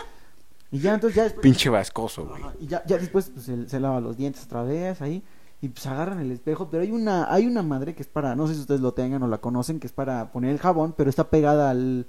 Y 0.73 0.79
ya, 0.79 0.95
entonces, 0.95 1.17
ya 1.17 1.25
después. 1.25 1.43
Pinche 1.43 1.69
vascoso, 1.69 2.27
güey. 2.27 2.43
Y 2.61 2.69
ya, 2.69 2.83
ya 2.87 2.97
después 2.97 3.29
pues, 3.29 3.45
se, 3.45 3.69
se 3.69 3.81
lava 3.81 4.01
los 4.01 4.17
dientes 4.17 4.45
otra 4.45 4.63
vez 4.63 5.03
ahí. 5.03 5.23
Y 5.61 5.69
pues 5.69 5.87
agarran 5.87 6.21
el 6.21 6.31
espejo. 6.31 6.69
Pero 6.71 6.83
hay 6.83 6.91
una, 6.91 7.33
hay 7.33 7.47
una 7.47 7.63
madre 7.63 7.95
que 7.95 8.03
es 8.03 8.09
para, 8.09 8.35
no 8.37 8.47
sé 8.47 8.55
si 8.55 8.61
ustedes 8.61 8.81
lo 8.81 8.93
tengan 8.93 9.23
o 9.23 9.29
la 9.29 9.39
conocen, 9.39 9.81
que 9.81 9.87
es 9.87 9.93
para 9.93 10.31
poner 10.33 10.51
el 10.51 10.59
jabón, 10.59 10.95
pero 10.97 11.09
está 11.11 11.31
pegada 11.31 11.71
al, 11.71 12.07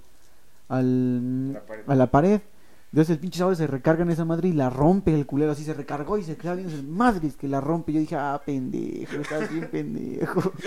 al 0.68 1.54
La 1.54 1.62
a 1.88 1.96
la 1.96 2.12
pared. 2.12 2.42
Entonces 2.92 3.14
el 3.16 3.20
pinche 3.20 3.40
sábado 3.40 3.56
se 3.56 3.68
recarga 3.68 4.04
en 4.04 4.12
esa 4.12 4.24
madre 4.26 4.50
y 4.50 4.54
la 4.54 4.70
rompe 4.70 5.14
el 5.14 5.26
culero, 5.26 5.52
así 5.52 5.64
se 5.66 5.74
recargó 5.74 6.18
y 6.18 6.24
se 6.24 6.38
queda 6.38 6.56
viendo 6.56 6.82
madres 6.84 7.36
que 7.36 7.48
la 7.48 7.60
rompe. 7.60 7.92
Yo 7.94 8.00
dije, 8.00 8.16
ah, 8.16 8.42
pendejo, 8.46 9.18
estás 9.18 9.52
bien 9.52 9.70
pendejo. 9.70 10.54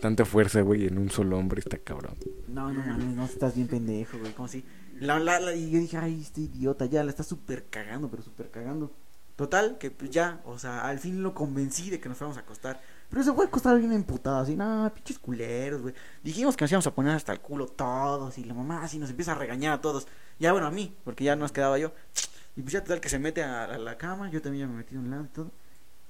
Tanta 0.00 0.24
fuerza, 0.24 0.60
güey, 0.60 0.86
en 0.86 0.98
un 0.98 1.10
solo 1.10 1.38
hombre 1.38 1.60
está 1.60 1.78
cabrón. 1.78 2.14
No, 2.48 2.72
no 2.72 2.80
mames, 2.84 3.16
no 3.16 3.24
estás 3.24 3.54
bien 3.54 3.68
pendejo, 3.68 4.18
güey, 4.18 4.32
como 4.32 4.48
si. 4.48 4.64
La, 5.00 5.18
la, 5.18 5.40
la- 5.40 5.54
y 5.54 5.70
yo 5.70 5.78
dije, 5.78 5.96
ay, 5.96 6.20
este 6.20 6.42
idiota, 6.42 6.84
ya 6.86 7.02
la 7.02 7.10
está 7.10 7.22
súper 7.22 7.66
cagando, 7.70 8.08
pero 8.10 8.22
súper 8.22 8.50
cagando. 8.50 8.92
Total, 9.40 9.78
que 9.78 9.90
pues 9.90 10.10
ya, 10.10 10.42
o 10.44 10.58
sea, 10.58 10.86
al 10.86 10.98
fin 10.98 11.22
lo 11.22 11.32
convencí 11.32 11.88
de 11.88 11.98
que 11.98 12.10
nos 12.10 12.18
fuéramos 12.18 12.36
a 12.36 12.40
acostar. 12.40 12.78
Pero 13.08 13.22
se 13.22 13.32
fue 13.32 13.46
a 13.46 13.48
acostar 13.48 13.78
bien 13.78 13.90
emputado, 13.90 14.36
así, 14.36 14.54
no, 14.54 14.92
pinches 14.94 15.18
culeros, 15.18 15.80
güey. 15.80 15.94
Dijimos 16.22 16.58
que 16.58 16.64
nos 16.64 16.72
íbamos 16.72 16.86
a 16.86 16.94
poner 16.94 17.16
hasta 17.16 17.32
el 17.32 17.40
culo 17.40 17.66
todos, 17.66 18.36
y 18.36 18.44
la 18.44 18.52
mamá 18.52 18.82
así 18.82 18.98
nos 18.98 19.08
empieza 19.08 19.32
a 19.32 19.36
regañar 19.36 19.72
a 19.72 19.80
todos. 19.80 20.06
Ya, 20.38 20.52
bueno, 20.52 20.66
a 20.66 20.70
mí, 20.70 20.94
porque 21.04 21.24
ya 21.24 21.36
nos 21.36 21.52
quedaba 21.52 21.78
yo. 21.78 21.94
Y 22.54 22.60
pues 22.60 22.74
ya 22.74 22.82
total 22.82 23.00
que 23.00 23.08
se 23.08 23.18
mete 23.18 23.42
a, 23.42 23.64
a 23.64 23.78
la 23.78 23.96
cama, 23.96 24.28
yo 24.30 24.42
también 24.42 24.66
ya 24.66 24.70
me 24.70 24.76
metí 24.76 24.92
de 24.92 24.98
un 24.98 25.10
lado 25.10 25.24
y 25.24 25.28
todo. 25.28 25.50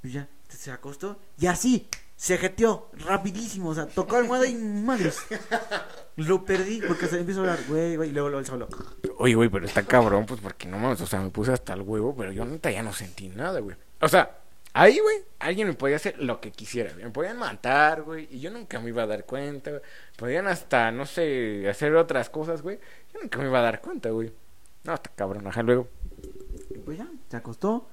Pues 0.01 0.13
ya, 0.13 0.29
se 0.49 0.73
acostó, 0.73 1.21
y 1.39 1.47
así, 1.47 1.87
se 2.21 2.37
jeteó, 2.37 2.91
rapidísimo, 2.93 3.71
o 3.71 3.75
sea, 3.75 3.87
tocó 3.87 4.17
almohada 4.17 4.47
y 4.47 4.55
madres. 4.55 5.21
Lo 6.17 6.45
perdí 6.45 6.83
porque 6.87 7.07
se 7.07 7.19
empieza 7.19 7.41
a 7.41 7.45
hablar, 7.45 7.61
güey, 7.67 7.97
güey, 7.97 8.11
y 8.11 8.13
luego 8.13 8.29
lo 8.29 8.45
solo. 8.45 8.69
Oye, 9.17 9.35
güey, 9.35 9.49
pero 9.49 9.65
está 9.65 9.85
cabrón, 9.85 10.27
pues 10.27 10.39
porque 10.39 10.69
no 10.69 10.79
mames, 10.79 11.01
o 11.01 11.07
sea, 11.07 11.19
me 11.23 11.31
puse 11.31 11.51
hasta 11.51 11.73
el 11.73 11.81
huevo, 11.81 12.15
pero 12.15 12.31
yo 12.31 12.45
neta 12.45 12.71
ya 12.71 12.83
no 12.83 12.93
sentí 12.93 13.31
nada, 13.31 13.61
güey. 13.61 13.75
O 14.03 14.09
sea, 14.09 14.37
ahí, 14.75 14.99
güey, 14.99 15.17
alguien 15.39 15.69
me 15.69 15.73
podía 15.73 15.97
hacer 15.97 16.19
lo 16.19 16.43
que 16.43 16.53
quisiera, 16.53 16.93
güey. 16.93 17.05
Me 17.05 17.11
podían 17.11 17.39
matar, 17.39 18.03
güey, 18.03 18.29
y 18.31 18.39
yo 18.39 18.51
nunca 18.51 18.81
me 18.81 18.91
iba 18.91 19.05
a 19.05 19.07
dar 19.07 19.25
cuenta, 19.25 19.71
güey. 19.71 19.83
Podían 20.19 20.47
hasta, 20.47 20.91
no 20.91 21.07
sé, 21.07 21.67
hacer 21.71 21.97
otras 21.97 22.29
cosas, 22.29 22.61
güey. 22.61 22.79
Yo 23.15 23.21
nunca 23.23 23.39
me 23.39 23.47
iba 23.47 23.61
a 23.61 23.63
dar 23.63 23.81
cuenta, 23.81 24.11
güey. 24.11 24.31
No, 24.85 24.93
está 24.93 25.11
cabrón, 25.17 25.47
ajá, 25.47 25.63
luego. 25.63 25.89
Y 26.69 26.77
pues 26.81 26.99
ya, 26.99 27.09
se 27.31 27.39
acostó. 27.39 27.89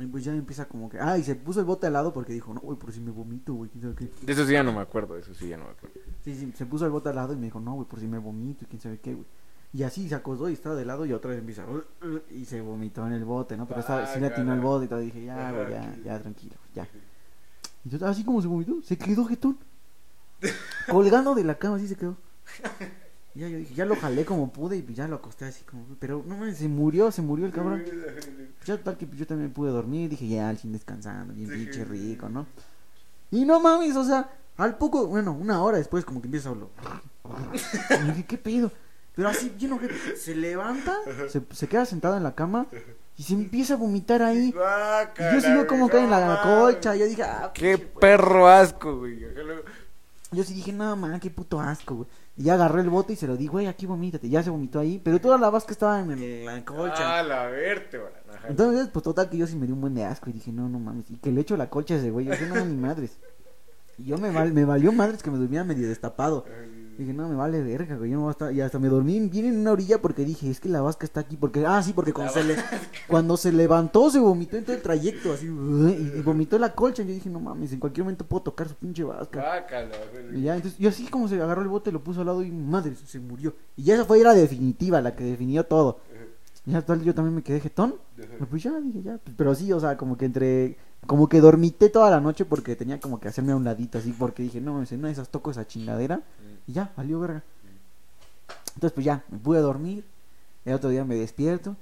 Y 0.00 0.06
pues 0.06 0.24
ya 0.24 0.32
empieza 0.32 0.66
como 0.66 0.88
que. 0.88 0.98
Ah, 0.98 1.18
y 1.18 1.22
se 1.22 1.34
puso 1.34 1.60
el 1.60 1.66
bote 1.66 1.86
al 1.86 1.92
lado 1.92 2.12
porque 2.12 2.32
dijo, 2.32 2.54
no, 2.54 2.60
güey, 2.60 2.78
por 2.78 2.92
si 2.92 3.00
me 3.00 3.10
vomito, 3.10 3.52
güey. 3.54 3.70
quién 3.70 3.82
sabe 3.82 3.94
qué". 3.94 4.08
De 4.24 4.32
eso 4.32 4.46
sí 4.46 4.52
ya 4.52 4.62
no 4.62 4.72
me 4.72 4.80
acuerdo, 4.80 5.14
de 5.14 5.20
eso 5.20 5.34
sí 5.34 5.48
ya 5.48 5.56
no 5.56 5.64
me 5.64 5.70
acuerdo. 5.70 6.00
Sí, 6.24 6.34
sí, 6.34 6.52
se 6.56 6.66
puso 6.66 6.86
el 6.86 6.90
bote 6.90 7.10
al 7.10 7.16
lado 7.16 7.32
y 7.34 7.36
me 7.36 7.44
dijo, 7.46 7.60
no, 7.60 7.74
güey, 7.74 7.86
por 7.86 8.00
si 8.00 8.06
me 8.06 8.18
vomito 8.18 8.64
y 8.64 8.68
quién 8.68 8.80
sabe 8.80 8.98
qué, 8.98 9.14
güey. 9.14 9.26
Y 9.72 9.82
así 9.84 10.08
se 10.08 10.14
acostó 10.16 10.48
y 10.48 10.54
estaba 10.54 10.74
de 10.74 10.84
lado 10.84 11.06
y 11.06 11.12
otra 11.12 11.30
vez 11.30 11.38
empieza. 11.38 11.64
"Uh, 11.66 11.76
uh", 12.06 12.20
Y 12.30 12.44
se 12.44 12.60
vomitó 12.60 13.06
en 13.06 13.12
el 13.12 13.24
bote, 13.24 13.56
¿no? 13.56 13.66
Pero 13.68 13.80
estaba, 13.80 14.06
sí 14.06 14.18
le 14.18 14.26
atinó 14.26 14.52
el 14.54 14.60
bote 14.60 14.86
y 14.86 14.88
todo. 14.88 14.98
Dije, 14.98 15.24
ya, 15.24 15.52
güey, 15.52 15.70
ya, 15.70 15.96
ya, 16.04 16.18
tranquilo, 16.18 16.56
ya. 16.74 16.84
Y 17.84 17.88
entonces, 17.88 18.08
así 18.08 18.24
como 18.24 18.42
se 18.42 18.48
vomitó, 18.48 18.82
se 18.82 18.96
quedó 18.98 19.24
jetón. 19.26 19.58
Colgando 20.88 21.34
de 21.34 21.44
la 21.44 21.56
cama, 21.56 21.76
así 21.76 21.86
se 21.88 21.96
quedó. 21.96 22.16
Ya, 23.32 23.46
yo 23.48 23.58
dije, 23.58 23.74
ya 23.74 23.84
lo 23.84 23.94
jalé 23.94 24.24
como 24.24 24.52
pude 24.52 24.76
y 24.76 24.82
pues 24.82 24.96
ya 24.96 25.06
lo 25.06 25.14
acosté 25.14 25.44
así 25.44 25.62
como. 25.62 25.84
Pero 26.00 26.24
no 26.26 26.36
mames, 26.36 26.58
se 26.58 26.66
murió, 26.66 27.12
se 27.12 27.22
murió 27.22 27.46
el 27.46 27.52
cabrón. 27.52 27.84
Ya 28.64 28.76
tal 28.78 28.96
que 28.96 29.08
yo 29.14 29.26
también 29.26 29.52
pude 29.52 29.70
dormir, 29.70 30.10
dije 30.10 30.28
ya 30.28 30.48
al 30.48 30.58
fin 30.58 30.72
descansando, 30.72 31.32
bien 31.32 31.48
pinche 31.48 31.84
rico, 31.84 32.28
¿no? 32.28 32.46
Y 33.30 33.44
no 33.44 33.60
mames, 33.60 33.96
o 33.96 34.04
sea, 34.04 34.30
al 34.56 34.76
poco, 34.76 35.06
bueno, 35.06 35.32
una 35.32 35.62
hora 35.62 35.78
después 35.78 36.04
como 36.04 36.20
que 36.20 36.26
empieza 36.26 36.50
a 36.50 36.52
hablar. 36.52 36.68
Y 38.02 38.06
dije, 38.08 38.26
¿qué 38.26 38.38
pedo? 38.38 38.70
Pero 39.14 39.28
así, 39.28 39.52
lleno 39.58 39.78
que 39.78 39.88
se 40.16 40.34
levanta, 40.34 40.94
se, 41.28 41.42
se 41.50 41.68
queda 41.68 41.84
sentada 41.84 42.16
en 42.16 42.22
la 42.22 42.34
cama 42.34 42.66
y 43.16 43.22
se 43.22 43.34
empieza 43.34 43.74
a 43.74 43.76
vomitar 43.76 44.22
ahí. 44.22 44.48
Y 45.18 45.34
yo 45.34 45.40
sigo 45.40 45.66
como 45.66 45.88
cae 45.88 46.04
en 46.04 46.10
la 46.10 46.40
colcha, 46.42 46.94
yo 46.96 47.06
dije, 47.06 47.22
ah, 47.22 47.50
Qué 47.52 47.76
perro 47.78 48.48
asco, 48.48 48.98
güey. 48.98 49.26
Yo 50.32 50.44
sí 50.44 50.54
dije, 50.54 50.72
no, 50.72 50.94
man, 50.94 51.18
qué 51.18 51.28
puto 51.28 51.60
asco, 51.60 51.94
güey. 51.96 52.08
Y 52.36 52.44
ya 52.44 52.54
agarré 52.54 52.82
el 52.82 52.90
bote 52.90 53.14
y 53.14 53.16
se 53.16 53.26
lo 53.26 53.36
di, 53.36 53.48
güey, 53.48 53.66
aquí 53.66 53.84
vomítate. 53.86 54.28
Ya 54.28 54.42
se 54.44 54.50
vomitó 54.50 54.78
ahí, 54.78 55.00
pero 55.02 55.20
toda 55.20 55.36
la 55.38 55.50
vasca 55.50 55.72
estaba 55.72 56.00
en 56.00 56.12
el- 56.12 56.44
la 56.44 56.64
colcha. 56.64 57.18
Ah, 57.18 57.22
la 57.24 57.46
vértebra. 57.46 58.12
Ajá. 58.32 58.48
Entonces, 58.48 58.88
pues 58.92 59.02
total 59.02 59.28
que 59.28 59.36
yo 59.38 59.46
sí 59.48 59.56
me 59.56 59.66
di 59.66 59.72
un 59.72 59.80
buen 59.80 59.94
de 59.94 60.04
asco 60.04 60.30
y 60.30 60.32
dije, 60.32 60.52
no, 60.52 60.68
no 60.68 60.78
mames. 60.78 61.10
Y 61.10 61.16
que 61.16 61.32
le 61.32 61.40
echo 61.40 61.56
la 61.56 61.68
colcha 61.68 61.94
a 61.94 61.98
ese 61.98 62.10
güey, 62.12 62.26
yo 62.26 62.32
dije, 62.32 62.46
no, 62.46 62.64
ni 62.64 62.76
madres. 62.76 63.18
Y 63.98 64.04
yo 64.04 64.18
me, 64.18 64.30
val- 64.48 64.52
me 64.52 64.64
valió 64.64 64.92
madres 64.92 65.20
que 65.22 65.30
me 65.32 65.38
durmiera 65.38 65.64
medio 65.64 65.88
destapado. 65.88 66.44
Dije, 67.00 67.14
no, 67.14 67.28
me 67.30 67.34
vale 67.34 67.62
verga, 67.62 67.96
güey. 67.96 68.10
Yo 68.10 68.16
no 68.16 68.22
voy 68.24 68.28
a 68.28 68.32
estar... 68.32 68.52
Y 68.52 68.60
hasta 68.60 68.78
me 68.78 68.88
dormí 68.88 69.18
bien 69.20 69.46
en 69.46 69.58
una 69.60 69.72
orilla 69.72 70.02
porque 70.02 70.22
dije, 70.24 70.50
es 70.50 70.60
que 70.60 70.68
la 70.68 70.82
vasca 70.82 71.06
está 71.06 71.20
aquí. 71.20 71.36
Porque, 71.36 71.64
ah, 71.66 71.82
sí, 71.82 71.94
porque 71.94 72.12
cuando, 72.12 72.32
se, 72.32 72.44
le... 72.44 72.56
cuando 73.08 73.36
se 73.38 73.52
levantó 73.52 74.10
se 74.10 74.18
vomitó 74.18 74.58
en 74.58 74.64
todo 74.64 74.76
el 74.76 74.82
trayecto, 74.82 75.32
así, 75.32 75.46
y, 75.46 76.18
y 76.18 76.22
vomitó 76.22 76.58
la 76.58 76.74
colcha. 76.74 77.02
Y 77.02 77.06
yo 77.06 77.14
dije, 77.14 77.30
no 77.30 77.40
mames, 77.40 77.72
en 77.72 77.80
cualquier 77.80 78.04
momento 78.04 78.26
puedo 78.26 78.42
tocar 78.42 78.68
su 78.68 78.74
pinche 78.74 79.02
vasca. 79.02 79.40
Guácala, 79.40 79.96
Y 80.28 80.30
güey. 80.32 80.42
ya, 80.42 80.56
entonces, 80.56 80.78
yo 80.78 80.90
así 80.90 81.06
como 81.08 81.26
se 81.26 81.40
agarró 81.40 81.62
el 81.62 81.68
bote, 81.68 81.90
lo 81.90 82.04
puso 82.04 82.20
al 82.20 82.26
lado 82.26 82.42
y 82.42 82.50
madre, 82.50 82.94
se 82.94 83.18
murió. 83.18 83.54
Y 83.76 83.84
ya 83.84 83.94
esa 83.94 84.04
fue 84.04 84.22
la 84.22 84.34
definitiva, 84.34 85.00
la 85.00 85.16
que 85.16 85.24
definió 85.24 85.64
todo. 85.64 86.00
Ya 86.66 86.82
tal, 86.82 87.02
yo 87.02 87.14
también 87.14 87.34
me 87.34 87.42
quedé 87.42 87.58
jetón. 87.60 87.94
Pues 88.50 88.62
ya, 88.62 88.78
dije 88.78 89.02
ya. 89.02 89.16
pues, 89.16 89.34
Pero 89.38 89.54
sí, 89.54 89.72
o 89.72 89.80
sea, 89.80 89.96
como 89.96 90.18
que 90.18 90.26
entre. 90.26 90.76
Como 91.06 91.28
que 91.28 91.40
dormité 91.40 91.88
toda 91.88 92.10
la 92.10 92.20
noche 92.20 92.44
porque 92.44 92.76
tenía 92.76 93.00
como 93.00 93.20
que 93.20 93.28
hacerme 93.28 93.52
a 93.52 93.56
un 93.56 93.64
ladito 93.64 93.98
así. 93.98 94.12
Porque 94.12 94.42
dije, 94.42 94.60
no, 94.60 94.82
en 94.82 94.98
una 94.98 95.08
de 95.08 95.12
esas 95.12 95.28
toco 95.28 95.50
esa 95.50 95.66
chingadera. 95.66 96.22
Y 96.66 96.72
ya, 96.72 96.92
valió 96.96 97.20
verga. 97.20 97.42
Entonces, 98.74 98.92
pues 98.92 99.04
ya, 99.04 99.24
me 99.30 99.38
pude 99.38 99.60
dormir. 99.60 100.04
El 100.64 100.74
otro 100.74 100.90
día 100.90 101.04
me 101.04 101.14
despierto. 101.14 101.76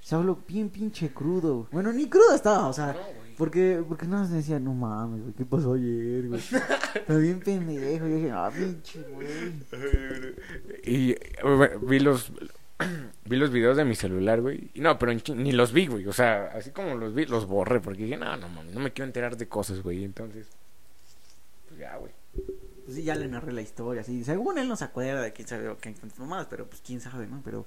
Se 0.00 0.14
habló 0.14 0.38
bien 0.46 0.68
pinche 0.68 1.12
crudo. 1.12 1.66
Bueno, 1.72 1.92
ni 1.92 2.08
crudo 2.08 2.34
estaba, 2.34 2.68
o 2.68 2.72
sea. 2.72 2.92
No. 2.92 3.28
Porque, 3.38 3.84
porque 3.88 4.06
nada 4.06 4.22
más 4.22 4.32
decía, 4.32 4.58
no 4.58 4.74
mames, 4.74 5.22
güey, 5.22 5.32
¿qué 5.32 5.44
pasó 5.44 5.74
ayer, 5.74 6.26
güey? 6.26 6.42
Pero 7.06 7.20
bien 7.20 7.38
pendejo. 7.38 8.08
Yo 8.08 8.16
dije, 8.16 8.32
ah, 8.32 8.50
pinche, 8.52 9.00
güey. 9.12 9.52
Y 10.84 11.14
vi 11.86 12.00
los 12.00 12.32
vi 13.24 13.36
los 13.36 13.50
videos 13.50 13.76
de 13.76 13.84
mi 13.84 13.94
celular, 13.94 14.40
güey. 14.40 14.70
Y 14.74 14.80
no, 14.80 14.98
pero 14.98 15.12
ni 15.34 15.52
los 15.52 15.72
vi, 15.72 15.86
güey. 15.86 16.06
O 16.06 16.12
sea, 16.12 16.46
así 16.54 16.70
como 16.70 16.94
los 16.94 17.14
vi, 17.14 17.26
los 17.26 17.46
borré. 17.46 17.80
Porque 17.80 18.04
dije, 18.04 18.16
no, 18.16 18.36
no 18.36 18.48
mames, 18.48 18.74
no 18.74 18.80
me 18.80 18.92
quiero 18.92 19.06
enterar 19.06 19.36
de 19.36 19.48
cosas, 19.48 19.82
güey. 19.82 20.04
Entonces, 20.04 20.46
pues 21.68 21.80
ya, 21.80 21.96
güey. 21.96 22.12
Pues 22.84 22.96
sí, 22.96 23.02
ya 23.02 23.14
le 23.14 23.28
narré 23.28 23.52
la 23.52 23.62
historia, 23.62 24.02
así. 24.02 24.24
Según 24.24 24.58
él 24.58 24.68
no 24.68 24.76
se 24.76 24.84
acuerda 24.84 25.22
de 25.22 25.32
quién 25.32 25.48
sabe 25.48 25.68
o 25.68 25.78
qué 25.78 25.94
mamadas, 26.18 26.46
pero 26.48 26.66
pues 26.66 26.80
quién 26.84 27.00
sabe, 27.00 27.26
¿no? 27.26 27.42
Pero. 27.44 27.66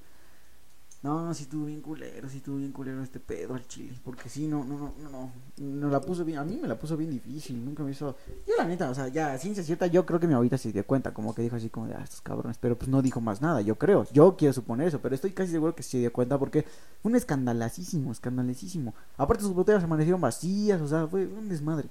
No, 1.04 1.34
sí 1.34 1.44
estuvo 1.44 1.66
bien 1.66 1.82
culero, 1.82 2.30
sí 2.30 2.38
estuvo 2.38 2.58
bien 2.58 2.72
culero 2.72 3.02
este 3.02 3.20
pedo 3.20 3.56
al 3.56 3.68
chile. 3.68 3.92
Porque 4.04 4.30
sí, 4.30 4.46
no, 4.46 4.64
no, 4.64 4.78
no, 4.78 4.94
no, 5.10 5.32
no. 5.58 5.90
La 5.90 6.00
puso 6.00 6.24
bien, 6.24 6.38
a 6.38 6.44
mí 6.44 6.60
me 6.62 6.68
la 6.68 6.78
puso 6.78 6.96
bien 6.96 7.10
difícil, 7.10 7.64
nunca 7.66 7.82
me 7.82 7.90
hizo. 7.90 8.16
Yo 8.48 8.54
la 8.56 8.66
neta, 8.66 8.88
o 8.88 8.94
sea, 8.94 9.08
ya, 9.08 9.36
ciencia 9.40 9.64
cierta, 9.64 9.88
yo 9.88 10.06
creo 10.06 10.20
que 10.20 10.28
mi 10.28 10.34
abuelita 10.34 10.60
se 10.60 10.72
dio 10.72 10.86
cuenta, 10.86 11.12
como 11.12 11.34
que 11.34 11.42
dijo 11.42 11.56
así 11.56 11.70
como 11.70 11.88
de, 11.88 11.96
ah, 11.96 12.02
estos 12.04 12.22
cabrones, 12.22 12.60
pero 12.60 12.78
pues 12.78 12.88
no 12.88 13.02
dijo 13.02 13.20
más 13.20 13.42
nada, 13.42 13.62
yo 13.62 13.80
creo. 13.80 14.06
Yo 14.14 14.38
quiero 14.38 14.54
suponer 14.54 14.90
eso, 14.90 15.02
pero 15.02 15.16
estoy 15.16 15.32
casi 15.32 15.52
seguro 15.52 15.74
que 15.74 15.82
se 15.82 15.98
dio 15.98 16.14
cuenta 16.14 16.38
porque 16.38 16.66
fue 17.02 17.10
un 17.10 17.16
escandalosísimo, 17.16 18.12
escandalosísimo. 18.12 18.94
Aparte 19.18 19.44
sus 19.44 19.56
botellas 19.56 19.84
amanecieron 19.84 20.22
vacías, 20.22 20.82
o 20.82 20.88
sea, 20.88 21.08
fue 21.08 21.26
un 21.26 21.50
desmadre. 21.50 21.90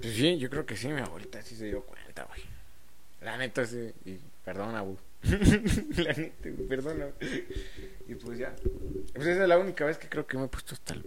Pues 0.00 0.14
sí, 0.14 0.38
yo 0.38 0.48
creo 0.48 0.64
que 0.64 0.76
sí, 0.76 0.86
mi 0.86 1.00
abuelita 1.00 1.42
sí 1.42 1.56
se 1.56 1.64
dio 1.64 1.82
cuenta, 1.82 2.24
güey. 2.26 2.42
La 3.22 3.36
neta 3.36 3.66
sí. 3.66 3.90
Y 4.04 4.20
perdona, 4.44 4.82
güey. 4.82 4.96
la 5.96 6.12
neta, 6.12 6.48
perdona. 6.68 7.06
Y 8.06 8.14
pues 8.14 8.38
ya. 8.38 8.54
Pues 9.14 9.26
esa 9.26 9.42
es 9.42 9.48
la 9.48 9.58
única 9.58 9.84
vez 9.84 9.98
que 9.98 10.08
creo 10.08 10.26
que 10.26 10.38
me 10.38 10.44
he 10.44 10.48
puesto 10.48 10.74
hasta 10.74 10.94
el 10.94 11.04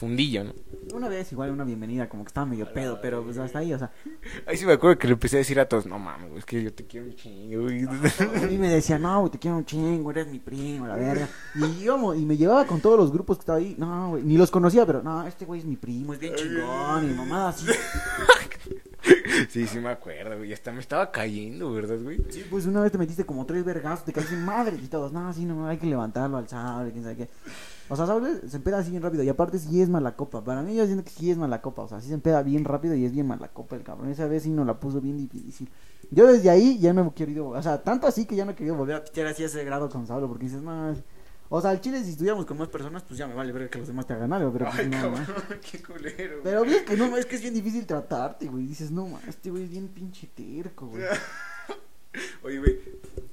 fundillo, 0.00 0.44
¿no? 0.44 0.54
Una 0.94 1.08
vez 1.08 1.30
igual 1.30 1.50
una 1.50 1.62
bienvenida, 1.62 2.08
como 2.08 2.24
que 2.24 2.28
estaba 2.28 2.46
medio 2.46 2.72
pedo, 2.72 3.00
pero 3.02 3.22
pues 3.22 3.36
hasta 3.36 3.58
ahí, 3.58 3.74
o 3.74 3.78
sea. 3.78 3.92
Ahí 4.46 4.56
sí 4.56 4.64
me 4.64 4.72
acuerdo 4.72 4.98
que 4.98 5.06
le 5.06 5.12
empecé 5.12 5.36
a 5.36 5.38
decir 5.38 5.60
a 5.60 5.68
todos, 5.68 5.84
no 5.84 5.98
mames, 5.98 6.32
es 6.38 6.44
que 6.46 6.62
yo 6.62 6.72
te 6.72 6.86
quiero 6.86 7.06
un 7.06 7.14
chingo, 7.14 7.62
güey. 7.62 7.84
A 8.42 8.46
mí 8.46 8.56
me 8.56 8.68
decía, 8.68 8.98
no, 8.98 9.20
güey, 9.20 9.32
te 9.32 9.38
quiero 9.38 9.58
un 9.58 9.66
chingo, 9.66 10.10
eres 10.10 10.26
mi 10.26 10.38
primo, 10.38 10.86
la 10.86 10.96
verga. 10.96 11.28
Y 11.54 11.84
íbamos, 11.84 12.16
y 12.16 12.24
me 12.24 12.38
llevaba 12.38 12.66
con 12.66 12.80
todos 12.80 12.98
los 12.98 13.12
grupos 13.12 13.36
que 13.36 13.42
estaba 13.42 13.58
ahí. 13.58 13.74
No, 13.76 14.10
güey, 14.10 14.22
ni 14.22 14.38
los 14.38 14.50
conocía, 14.50 14.86
pero 14.86 15.02
no, 15.02 15.26
este 15.26 15.44
güey 15.44 15.60
es 15.60 15.66
mi 15.66 15.76
primo, 15.76 16.14
es 16.14 16.18
bien 16.18 16.34
chingón, 16.34 17.10
y 17.10 17.14
mamá 17.14 17.50
así. 17.50 17.66
Sí, 19.50 19.66
sí 19.66 19.78
me 19.78 19.90
acuerdo, 19.90 20.36
güey. 20.38 20.52
Hasta 20.52 20.72
me 20.72 20.80
estaba 20.80 21.10
cayendo, 21.10 21.72
¿verdad, 21.72 21.98
güey? 22.02 22.18
Sí, 22.30 22.44
pues 22.50 22.66
una 22.66 22.80
vez 22.80 22.92
te 22.92 22.98
metiste 22.98 23.24
como 23.24 23.46
tres 23.46 23.64
vergazos, 23.64 24.04
te 24.04 24.12
caíste 24.12 24.36
madre 24.36 24.76
y 24.82 24.86
todos, 24.86 25.12
no, 25.12 25.32
sí, 25.32 25.44
no, 25.44 25.66
hay 25.66 25.78
que 25.78 25.86
levantarlo 25.86 26.36
al 26.36 26.48
sable, 26.48 26.92
quién 26.92 27.04
sabe 27.04 27.16
qué. 27.16 27.28
O 27.88 27.96
sea, 27.96 28.06
¿sabes? 28.06 28.38
Se 28.48 28.56
empeda 28.56 28.78
así 28.78 28.90
bien 28.90 29.02
rápido. 29.02 29.24
Y 29.24 29.28
aparte 29.28 29.58
sí 29.58 29.82
es 29.82 29.88
mala 29.88 30.14
copa. 30.14 30.44
Para 30.44 30.62
mí 30.62 30.76
yo 30.76 30.86
siento 30.86 31.04
que 31.04 31.10
sí 31.10 31.30
es 31.30 31.36
mala 31.36 31.60
copa. 31.60 31.82
O 31.82 31.88
sea, 31.88 32.00
sí 32.00 32.06
se 32.06 32.14
empeda 32.14 32.40
bien 32.42 32.64
rápido 32.64 32.94
y 32.94 33.04
es 33.04 33.12
bien 33.12 33.26
mala 33.26 33.48
copa 33.48 33.74
el 33.74 33.82
cabrón. 33.82 34.10
Esa 34.10 34.26
vez 34.26 34.44
sí 34.44 34.50
nos 34.50 34.64
la 34.64 34.78
puso 34.78 35.00
bien 35.00 35.18
difícil. 35.18 35.68
Yo 36.12 36.26
desde 36.28 36.50
ahí 36.50 36.78
ya 36.78 36.92
no 36.92 37.08
he 37.08 37.14
querido, 37.14 37.48
o 37.48 37.62
sea, 37.62 37.82
tanto 37.82 38.06
así 38.06 38.26
que 38.26 38.36
ya 38.36 38.44
no 38.44 38.52
he 38.52 38.54
querido 38.54 38.76
volver 38.76 38.96
a 38.96 39.02
pistear 39.02 39.26
así 39.26 39.42
a 39.42 39.46
ese 39.46 39.64
grado 39.64 39.88
con 39.88 40.06
Saulo. 40.06 40.28
Porque 40.28 40.44
dices, 40.44 40.62
no, 40.62 40.94
o 41.52 41.60
sea, 41.60 41.70
al 41.70 41.80
chile 41.80 42.02
si 42.04 42.10
estuviéramos 42.10 42.46
con 42.46 42.56
más 42.56 42.68
personas, 42.68 43.02
pues 43.02 43.18
ya 43.18 43.26
me 43.26 43.34
vale 43.34 43.52
ver 43.52 43.68
que 43.68 43.78
los 43.78 43.88
demás 43.88 44.06
te 44.06 44.12
hagan 44.12 44.32
algo. 44.32 44.52
Pero 44.52 44.70
pues, 44.70 44.86
no, 44.86 44.96
cabrón, 45.00 45.26
no. 45.26 45.60
qué 45.70 45.82
culero. 45.82 46.40
güey. 46.40 46.44
Pero 46.44 46.62
bien 46.62 46.84
que 46.84 46.96
no, 46.96 47.16
es 47.16 47.26
que 47.26 47.34
es 47.34 47.42
bien 47.42 47.54
difícil 47.54 47.84
tratarte, 47.86 48.46
güey. 48.46 48.66
Dices, 48.66 48.92
no, 48.92 49.08
ma, 49.08 49.20
este 49.28 49.50
güey 49.50 49.64
es 49.64 49.70
bien 49.70 49.88
pinche 49.88 50.28
terco, 50.28 50.86
güey. 50.86 51.02
Oye, 52.44 52.58
güey. 52.60 52.78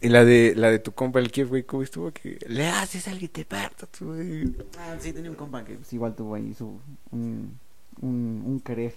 Y 0.02 0.10
la 0.10 0.26
de, 0.26 0.54
la 0.56 0.72
de 0.72 0.80
tu 0.80 0.94
compa, 0.94 1.20
el 1.20 1.32
Kiev, 1.32 1.50
güey, 1.50 1.64
¿cómo 1.64 1.84
estuvo? 1.84 2.12
Que 2.12 2.40
le 2.48 2.68
haces 2.68 3.08
algo 3.08 3.24
y 3.24 3.28
te 3.28 3.46
parto, 3.46 3.86
tú, 3.88 4.16
güey. 4.16 4.52
Ah, 4.80 4.96
sí, 5.00 5.14
tenía 5.14 5.30
un 5.30 5.36
compa 5.38 5.64
que 5.64 5.76
pues, 5.76 5.94
igual 5.94 6.16
tuvo 6.16 6.34
ahí 6.34 6.56
su 6.56 6.80
un, 7.12 7.60
un, 8.02 8.44
un 8.46 8.60
querer 8.62 8.96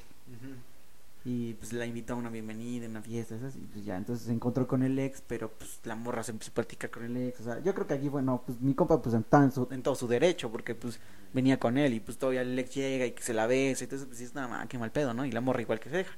y 1.24 1.52
pues 1.54 1.72
la 1.74 1.84
invitó 1.84 2.14
a 2.14 2.16
una 2.16 2.30
bienvenida, 2.30 2.88
una 2.88 3.02
fiesta, 3.02 3.34
esas, 3.36 3.54
y 3.56 3.60
pues 3.60 3.84
ya, 3.84 3.96
entonces 3.96 4.26
se 4.26 4.32
encontró 4.32 4.66
con 4.66 4.82
el 4.82 4.98
ex, 4.98 5.20
pero 5.26 5.50
pues 5.50 5.80
la 5.84 5.94
morra 5.94 6.22
se 6.22 6.30
empezó 6.32 6.50
a 6.50 6.54
platicar 6.54 6.90
con 6.90 7.04
el 7.04 7.16
ex, 7.16 7.40
o 7.40 7.44
sea, 7.44 7.60
yo 7.62 7.74
creo 7.74 7.86
que 7.86 7.94
aquí, 7.94 8.08
bueno, 8.08 8.42
pues 8.46 8.60
mi 8.60 8.74
compa 8.74 9.02
pues 9.02 9.14
está 9.14 9.44
en, 9.44 9.52
su- 9.52 9.68
en 9.70 9.82
todo 9.82 9.94
su 9.94 10.08
derecho, 10.08 10.50
porque 10.50 10.74
pues 10.74 10.98
venía 11.34 11.58
con 11.60 11.76
él 11.76 11.92
y 11.94 12.00
pues 12.00 12.16
todavía 12.18 12.40
el 12.42 12.58
ex 12.58 12.74
llega 12.74 13.04
y 13.06 13.12
que 13.12 13.22
se 13.22 13.34
la 13.34 13.46
besa, 13.46 13.84
entonces 13.84 14.08
pues 14.08 14.20
es 14.20 14.34
nada 14.34 14.48
más, 14.48 14.66
qué 14.66 14.78
mal 14.78 14.90
pedo, 14.92 15.12
¿no? 15.12 15.24
Y 15.26 15.32
la 15.32 15.40
morra 15.42 15.60
igual 15.60 15.78
que 15.78 15.90
se 15.90 15.96
deja. 15.98 16.12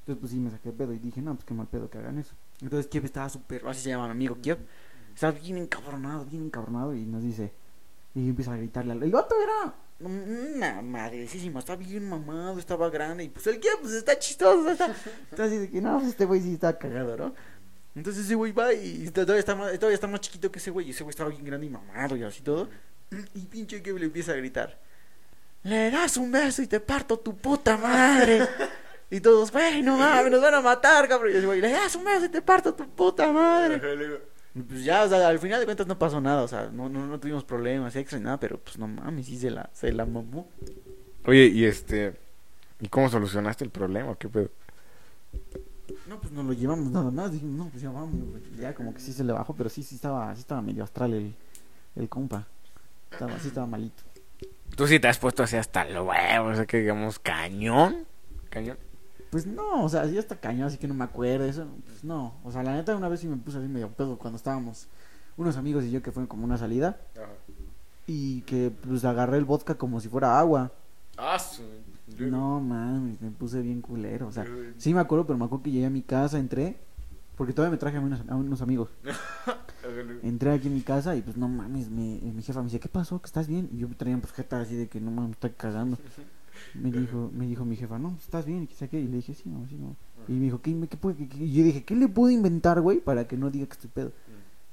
Entonces 0.00 0.20
pues 0.20 0.32
sí 0.32 0.38
me 0.38 0.50
saqué 0.50 0.70
el 0.70 0.74
pedo 0.74 0.92
y 0.92 0.98
dije, 0.98 1.22
no, 1.22 1.34
pues 1.34 1.44
qué 1.46 1.54
mal 1.54 1.66
pedo 1.68 1.88
que 1.88 1.98
hagan 1.98 2.18
eso. 2.18 2.34
Entonces 2.60 2.88
Kiev 2.88 3.04
estaba 3.04 3.28
súper, 3.28 3.66
así 3.66 3.80
se 3.82 3.88
llama 3.90 4.06
mi 4.06 4.10
amigo 4.12 4.36
Kiev, 4.42 4.58
estaba 5.14 5.32
bien 5.32 5.58
encabronado, 5.58 6.24
bien 6.24 6.44
encabronado 6.44 6.94
y 6.94 7.04
nos 7.06 7.22
dice, 7.22 7.52
y 8.14 8.28
empieza 8.28 8.52
a 8.52 8.56
gritarle 8.56 8.92
al... 8.92 9.02
El 9.02 9.10
vato 9.12 9.34
era 9.42 9.74
una 10.04 10.82
madrecísima, 10.82 11.60
está 11.60 11.76
bien 11.76 12.08
mamado, 12.08 12.58
estaba 12.58 12.90
grande 12.90 13.24
y 13.24 13.28
pues 13.28 13.46
el 13.46 13.60
Kiev 13.60 13.78
pues 13.80 13.94
está 13.94 14.18
chistoso, 14.18 14.70
está, 14.70 14.94
así 15.38 15.58
de 15.58 15.70
que 15.70 15.80
no, 15.80 15.98
pues 15.98 16.10
este 16.10 16.24
güey 16.24 16.40
sí 16.40 16.54
está 16.54 16.78
cagado, 16.78 17.16
¿no? 17.16 17.34
Entonces 17.94 18.24
ese 18.24 18.34
güey 18.34 18.52
va 18.52 18.72
y 18.72 19.08
todavía 19.10 19.38
está, 19.40 19.54
más, 19.54 19.72
todavía 19.74 19.94
está 19.94 20.06
más 20.06 20.20
chiquito 20.20 20.50
que 20.50 20.58
ese 20.58 20.70
güey 20.70 20.88
y 20.88 20.90
ese 20.90 21.04
güey 21.04 21.10
estaba 21.10 21.30
bien 21.30 21.44
grande 21.44 21.66
y 21.66 21.70
mamado 21.70 22.16
y 22.16 22.22
así 22.22 22.42
todo. 22.42 22.68
Y 23.34 23.40
pinche 23.46 23.82
Kiev 23.82 23.98
le 23.98 24.06
empieza 24.06 24.32
a 24.32 24.36
gritar, 24.36 24.78
le 25.62 25.90
das 25.90 26.16
un 26.16 26.32
beso 26.32 26.62
y 26.62 26.66
te 26.66 26.80
parto 26.80 27.18
tu 27.18 27.36
puta 27.36 27.76
madre. 27.76 28.48
Y 29.10 29.20
todos, 29.20 29.52
güey, 29.52 29.82
no 29.82 29.98
mames, 29.98 30.32
nos 30.32 30.40
van 30.40 30.54
a 30.54 30.62
matar, 30.62 31.06
cabrón. 31.06 31.32
Y 31.34 31.36
ese 31.36 31.44
güey, 31.44 31.60
le 31.60 31.70
das 31.70 31.94
un 31.96 32.04
beso 32.04 32.24
y 32.24 32.30
te 32.30 32.40
parto 32.40 32.72
tu 32.72 32.88
puta 32.88 33.30
madre. 33.30 33.78
Pues 34.54 34.84
ya, 34.84 35.04
o 35.04 35.08
sea, 35.08 35.28
al 35.28 35.38
final 35.38 35.60
de 35.60 35.64
cuentas 35.64 35.86
no 35.86 35.98
pasó 35.98 36.20
nada, 36.20 36.42
o 36.42 36.48
sea, 36.48 36.68
no, 36.70 36.88
no, 36.88 37.06
no 37.06 37.18
tuvimos 37.18 37.42
problemas 37.42 37.96
extra 37.96 38.18
ni 38.18 38.24
nada, 38.24 38.38
pero 38.38 38.58
pues 38.58 38.78
no 38.78 38.86
mames, 38.86 39.26
sí 39.26 39.38
se 39.38 39.50
la, 39.50 39.70
se 39.72 39.92
la 39.92 40.04
mamó. 40.04 40.48
Oye, 41.24 41.46
y 41.46 41.64
este. 41.64 42.14
¿Y 42.80 42.88
cómo 42.88 43.08
solucionaste 43.08 43.64
el 43.64 43.70
problema? 43.70 44.14
¿Qué 44.16 44.28
pedo? 44.28 44.50
No, 46.08 46.20
pues 46.20 46.32
nos 46.32 46.44
lo 46.44 46.52
llevamos 46.52 46.90
nada 46.90 47.10
más, 47.10 47.32
dijimos, 47.32 47.56
no, 47.56 47.70
pues 47.70 47.82
ya 47.82 47.90
vamos. 47.90 48.12
Ya 48.58 48.74
como 48.74 48.92
que 48.92 49.00
sí 49.00 49.12
se 49.12 49.24
le 49.24 49.32
bajó, 49.32 49.54
pero 49.54 49.70
sí, 49.70 49.82
sí 49.82 49.94
estaba, 49.94 50.34
sí 50.34 50.40
estaba 50.40 50.60
medio 50.60 50.84
astral 50.84 51.14
el, 51.14 51.34
el 51.96 52.08
compa. 52.08 52.46
Estaba, 53.10 53.38
sí 53.38 53.48
estaba 53.48 53.66
malito. 53.66 54.02
Tú 54.76 54.86
sí 54.86 54.98
te 54.98 55.08
has 55.08 55.18
puesto 55.18 55.42
así 55.42 55.56
hasta 55.56 55.82
el 55.82 55.98
huevo, 55.98 56.48
o 56.48 56.54
sea 56.54 56.66
que 56.66 56.78
digamos 56.78 57.18
cañón. 57.18 58.06
Cañón. 58.50 58.78
Pues 59.32 59.46
no, 59.46 59.82
o 59.82 59.88
sea, 59.88 60.06
sí 60.06 60.18
hasta 60.18 60.36
cañón, 60.36 60.66
así 60.66 60.76
que 60.76 60.86
no 60.86 60.92
me 60.92 61.04
acuerdo, 61.04 61.46
eso, 61.46 61.66
pues 61.86 62.04
no. 62.04 62.34
O 62.44 62.52
sea, 62.52 62.62
la 62.62 62.74
neta 62.74 62.94
una 62.94 63.08
vez 63.08 63.20
sí 63.20 63.26
me 63.26 63.38
puse 63.38 63.56
así 63.56 63.66
medio 63.66 63.88
pedo 63.88 64.18
cuando 64.18 64.36
estábamos 64.36 64.88
unos 65.38 65.56
amigos 65.56 65.84
y 65.84 65.90
yo 65.90 66.02
que 66.02 66.12
fue 66.12 66.28
como 66.28 66.44
una 66.44 66.58
salida 66.58 66.98
y 68.06 68.42
que 68.42 68.70
pues 68.86 69.06
agarré 69.06 69.38
el 69.38 69.46
vodka 69.46 69.74
como 69.76 70.00
si 70.00 70.08
fuera 70.10 70.38
agua. 70.38 70.70
Ah, 71.16 71.38
No 72.18 72.60
mames, 72.60 73.22
me 73.22 73.30
puse 73.30 73.62
bien 73.62 73.80
culero, 73.80 74.26
o 74.28 74.32
sea, 74.32 74.44
sí 74.76 74.92
me 74.92 75.00
acuerdo, 75.00 75.26
pero 75.26 75.38
me 75.38 75.46
acuerdo 75.46 75.62
que 75.62 75.70
llegué 75.70 75.86
a 75.86 75.90
mi 75.90 76.02
casa, 76.02 76.38
entré, 76.38 76.76
porque 77.38 77.54
todavía 77.54 77.72
me 77.72 77.78
traje 77.78 77.96
a 77.96 78.00
unos, 78.00 78.20
a 78.28 78.36
unos 78.36 78.60
amigos. 78.60 78.90
Entré 80.22 80.52
aquí 80.52 80.68
en 80.68 80.74
mi 80.74 80.82
casa 80.82 81.16
y 81.16 81.22
pues 81.22 81.38
no 81.38 81.48
mames, 81.48 81.88
me, 81.88 82.20
mi 82.20 82.42
jefa 82.42 82.60
me 82.60 82.66
dice, 82.66 82.80
¿qué 82.80 82.90
pasó? 82.90 83.18
¿Que 83.18 83.26
estás 83.26 83.48
bien? 83.48 83.70
Y 83.72 83.78
yo 83.78 83.88
traía 83.96 84.18
pues 84.18 84.34
jeta 84.34 84.60
así 84.60 84.76
de 84.76 84.88
que 84.88 85.00
no 85.00 85.10
mames, 85.10 85.28
me 85.30 85.32
estoy 85.32 85.50
cagando. 85.52 85.96
Me 86.74 86.90
dijo, 86.90 87.30
me 87.34 87.46
dijo 87.46 87.64
mi 87.64 87.76
jefa, 87.76 87.98
no, 87.98 88.16
¿estás 88.22 88.44
bien? 88.46 88.62
¿Y 88.64 88.66
qué 88.66 88.88
qué? 88.88 89.00
Y 89.00 89.08
le 89.08 89.16
dije, 89.16 89.34
sí, 89.34 89.48
no, 89.48 89.66
sí, 89.68 89.76
no. 89.76 89.96
Y 90.28 90.32
me 90.32 90.44
dijo, 90.44 90.60
¿qué, 90.60 90.72
me- 90.74 90.86
qué 90.88 90.96
puede- 90.96 91.16
qué- 91.16 91.28
qué?" 91.28 91.44
Y 91.44 91.52
yo 91.52 91.64
dije, 91.64 91.84
¿qué 91.84 91.96
le 91.96 92.08
puedo 92.08 92.30
inventar, 92.30 92.80
güey? 92.80 93.00
Para 93.00 93.26
que 93.26 93.36
no 93.36 93.50
diga 93.50 93.66
que 93.66 93.72
estoy 93.72 93.90
pedo. 93.92 94.12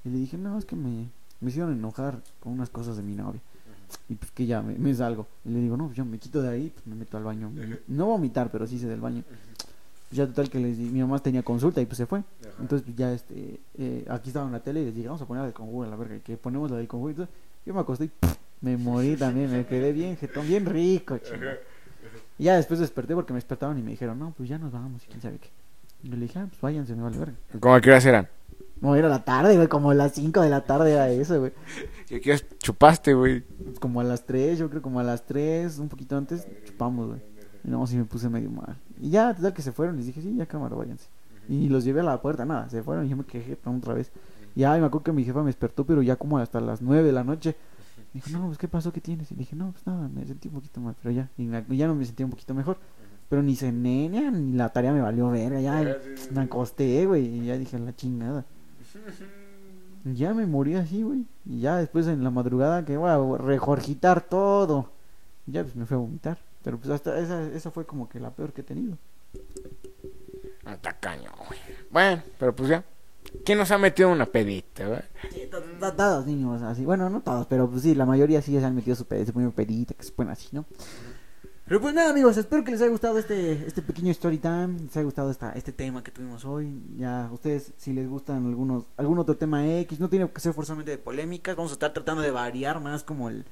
Y 0.06 0.10
le 0.10 0.18
dije, 0.20 0.38
no, 0.38 0.58
es 0.58 0.66
que 0.66 0.76
me, 0.76 1.08
me 1.42 1.50
hicieron 1.50 1.74
enojar 1.74 2.22
con 2.40 2.54
unas 2.54 2.70
cosas 2.70 2.98
de 2.98 3.04
mi 3.04 3.16
novia. 3.16 3.42
Y 4.08 4.16
pues 4.16 4.30
que 4.32 4.46
ya 4.46 4.62
me, 4.62 4.76
me 4.78 4.94
salgo. 4.94 5.28
Y 5.46 5.50
le 5.50 5.60
digo, 5.62 5.76
no, 5.76 5.86
pues 5.86 5.98
yo 5.98 6.06
me 6.06 6.18
quito 6.20 6.42
de 6.42 6.50
ahí, 6.50 6.72
pues 6.74 6.86
me 6.88 6.96
meto 6.96 7.18
al 7.18 7.24
baño. 7.24 7.52
No 7.88 8.06
vomitar, 8.06 8.52
pero 8.52 8.68
sí 8.68 8.76
hice 8.76 8.88
del 8.88 9.02
baño. 9.02 9.24
Pues 10.10 10.18
ya 10.18 10.28
total 10.28 10.50
que 10.50 10.60
les 10.60 10.78
di- 10.78 10.90
mi 10.90 11.00
mamá 11.02 11.20
tenía 11.20 11.44
consulta 11.44 11.82
y 11.82 11.86
pues 11.86 11.98
se 11.98 12.06
fue. 12.06 12.24
Entonces 12.62 12.84
pues, 12.86 12.96
ya 12.98 13.12
este, 13.14 13.60
eh, 13.78 14.06
aquí 14.10 14.30
estaba 14.30 14.46
en 14.46 14.52
la 14.54 14.60
tele 14.60 14.82
y 14.82 14.86
les 14.86 14.96
dije, 14.96 15.08
vamos 15.08 15.22
a 15.22 15.26
poner 15.26 15.42
la 15.42 15.46
del 15.46 15.54
conjuro 15.54 15.88
a 15.88 15.90
la 15.90 15.96
verga. 15.96 16.16
Y 16.16 16.20
que 16.20 16.38
ponemos 16.38 16.70
la 16.72 16.78
del 16.78 16.88
conjuro. 16.88 17.12
Entonces, 17.12 17.34
yo 17.66 17.74
me 17.74 17.80
acosté 17.80 18.06
y 18.06 18.08
¡puf! 18.10 18.36
Me 18.62 18.78
morí 18.78 19.16
también, 19.16 19.52
me 19.52 19.66
quedé 19.66 19.92
bien 19.94 20.18
jetón, 20.18 20.48
bien 20.48 20.66
rico, 20.66 21.18
chinga. 21.18 21.58
Y 22.38 22.46
ya 22.46 22.56
después 22.56 22.80
desperté 22.80 23.16
porque 23.16 23.34
me 23.34 23.38
despertaron 23.38 23.78
y 23.78 23.82
me 23.82 23.92
dijeron, 23.92 24.18
no, 24.20 24.34
pues 24.36 24.50
ya 24.50 24.58
nos 24.58 24.72
vamos 24.72 25.04
y 25.04 25.08
quién 25.08 25.22
sabe 25.22 25.38
qué. 25.38 25.50
Y 26.04 26.10
le 26.10 26.18
dije, 26.18 26.40
ah, 26.40 26.46
pues 26.50 26.62
váyanse, 26.62 26.96
me 26.96 27.04
vale 27.04 27.18
verga. 27.18 27.36
¿Cómo 27.60 27.76
a 27.76 27.82
qué 27.82 27.90
horas 27.90 28.06
eran? 28.06 28.28
No, 28.82 28.96
era 28.96 29.10
la 29.10 29.24
tarde, 29.26 29.56
güey, 29.56 29.68
como 29.68 29.92
a 29.92 29.94
las 29.94 30.14
5 30.14 30.42
de 30.42 30.50
la 30.50 30.62
tarde 30.62 30.94
era 30.94 31.10
eso, 31.10 31.38
güey. 31.40 31.52
¿Y 32.10 32.16
a 32.16 32.20
qué 32.22 32.32
horas 32.32 32.46
chupaste, 32.60 33.14
güey? 33.14 33.44
Como 33.82 34.00
a 34.00 34.06
las 34.06 34.26
3, 34.26 34.58
yo 34.58 34.70
creo 34.70 34.82
como 34.82 35.02
a 35.02 35.04
las 35.04 35.26
3, 35.26 35.80
un 35.80 35.90
poquito 35.90 36.16
antes, 36.16 36.48
chupamos, 36.66 37.08
güey. 37.08 37.20
Y 37.66 37.70
no, 37.70 37.86
sí 37.88 37.98
me 37.98 38.06
puse 38.06 38.30
medio 38.30 38.50
mal. 38.50 38.78
Y 39.02 39.10
ya, 39.10 39.34
total 39.34 39.54
que 39.54 39.62
se 39.62 39.74
fueron, 39.74 39.98
les 39.98 40.06
dije, 40.06 40.22
sí, 40.22 40.34
ya 40.38 40.46
cámara, 40.46 40.76
váyanse. 40.76 41.08
Y 41.50 41.68
los 41.68 41.84
llevé 41.84 42.02
a 42.02 42.04
la 42.04 42.22
puerta, 42.22 42.46
nada, 42.46 42.70
se 42.70 42.84
fueron 42.84 43.06
y 43.06 43.10
yo 43.10 43.18
me 43.18 43.26
quejé 43.26 43.58
otra 43.66 43.94
vez. 43.94 44.12
Y 44.56 44.64
ay, 44.64 44.80
me 44.80 44.88
acuerdo 44.88 45.04
que 45.04 45.12
mi 45.12 45.26
jefa 45.26 45.40
me 45.40 45.48
despertó, 45.48 45.86
pero 45.86 46.02
ya 46.02 46.16
como 46.16 46.38
hasta 46.38 46.62
las 46.62 46.82
9 46.82 47.04
de 47.04 47.12
la 47.12 47.24
noche. 47.24 47.56
Me 48.14 48.22
dijo, 48.22 48.30
no, 48.38 48.48
pues, 48.48 48.58
¿qué 48.58 48.68
pasó? 48.68 48.92
¿Qué 48.92 49.02
tienes? 49.02 49.32
Y 49.32 49.36
le 49.36 49.40
dije, 49.40 49.56
no, 49.56 49.72
pues 49.72 49.86
nada, 49.86 50.08
me 50.08 50.26
sentí 50.26 50.48
un 50.48 50.56
poquito 50.56 50.80
mal, 50.82 50.96
pero 51.02 51.14
ya. 51.14 51.30
Y 51.38 51.44
me- 51.44 51.64
ya 51.78 51.88
no 51.88 51.96
me 51.96 52.06
sentí 52.06 52.24
un 52.24 52.32
poquito 52.32 52.54
mejor. 52.54 52.78
Pero 53.30 53.44
ni 53.44 53.56
cené, 53.56 54.10
ni, 54.10 54.20
ni 54.32 54.54
la 54.58 54.70
tarea 54.70 54.92
me 54.92 55.02
valió 55.02 55.30
verga, 55.30 55.62
ya. 55.62 55.84
Ya, 55.84 55.94
sí, 56.02 56.10
sí, 56.18 56.30
Me 56.32 56.42
sí. 56.42 56.48
acosté, 56.48 57.06
güey, 57.06 57.26
y 57.26 57.46
ya 57.46 57.58
dije, 57.58 57.78
la 57.80 57.96
chingada. 57.96 58.46
Ya 60.06 60.34
me 60.34 60.46
morí 60.48 60.76
así, 60.76 61.04
güey. 61.04 61.26
Y 61.46 61.60
ya 61.60 61.76
después 61.76 62.08
en 62.08 62.24
la 62.24 62.30
madrugada 62.32 62.86
que 62.86 62.96
voy 62.96 63.10
a 63.10 63.38
rejorgitar 63.38 64.22
todo. 64.22 64.90
Y 65.46 65.52
ya 65.52 65.64
pues 65.64 65.76
me 65.76 65.86
fui 65.86 65.96
a 65.96 66.00
vomitar. 66.00 66.38
Pero 66.64 66.78
pues 66.78 66.90
hasta 66.90 67.20
esa, 67.20 67.44
esa 67.50 67.70
fue 67.70 67.86
como 67.86 68.08
que 68.08 68.18
la 68.20 68.32
peor 68.32 68.54
que 68.54 68.62
he 68.62 68.64
tenido. 68.64 68.98
Ah, 70.66 70.74
Está 70.76 70.94
cañón, 70.94 71.34
güey. 71.48 71.60
Bueno, 71.92 72.24
pero 72.40 72.56
pues 72.56 72.70
ya. 72.70 72.84
¿Quién 73.46 73.58
nos 73.58 73.70
ha 73.72 73.78
metido 73.78 74.10
una 74.10 74.26
pedita, 74.26 74.88
güey? 74.88 75.02
Todos 75.80 76.26
niños 76.26 76.62
así. 76.62 76.86
Bueno, 76.86 77.10
no 77.10 77.22
todos, 77.22 77.48
pero 77.48 77.70
pues 77.70 77.84
sí, 77.84 77.96
la 77.96 78.06
mayoría 78.06 78.42
sí 78.42 78.52
ya 78.52 78.60
se 78.60 78.66
han 78.66 78.76
metido 78.76 78.96
su 78.96 79.04
su 79.04 79.34
primer 79.34 79.52
pedita, 79.52 79.94
que 79.94 80.04
se 80.04 80.12
ponen 80.12 80.34
así, 80.34 80.50
¿no? 80.52 80.66
Pero 81.70 81.82
pues 81.82 81.94
nada, 81.94 82.10
amigos, 82.10 82.36
espero 82.36 82.64
que 82.64 82.72
les 82.72 82.82
haya 82.82 82.90
gustado 82.90 83.20
este, 83.20 83.68
este 83.68 83.84
pequeño 83.84 84.10
story 84.10 84.40
time, 84.40 84.80
les 84.80 84.98
haya 84.98 85.04
gustado 85.04 85.30
esta, 85.30 85.52
este 85.52 85.72
tema 85.72 86.04
que 86.04 86.10
tuvimos 86.10 86.44
hoy. 86.44 86.82
Ya, 86.98 87.30
ustedes, 87.32 87.74
si 87.78 87.94
les 87.94 88.10
gustan 88.10 88.48
algunos, 88.48 88.86
algún 88.98 89.20
otro 89.20 89.38
tema 89.38 89.68
X, 89.82 90.00
no 90.00 90.10
tiene 90.10 90.28
que 90.32 90.42
ser 90.42 90.54
forzosamente 90.54 90.90
de 90.90 90.98
polémicas, 90.98 91.56
vamos 91.56 91.72
a 91.72 91.74
estar 91.74 91.94
tratando 91.94 92.24
de 92.24 92.32
variar 92.32 92.82
más 92.82 93.04
como 93.04 93.30
el, 93.30 93.46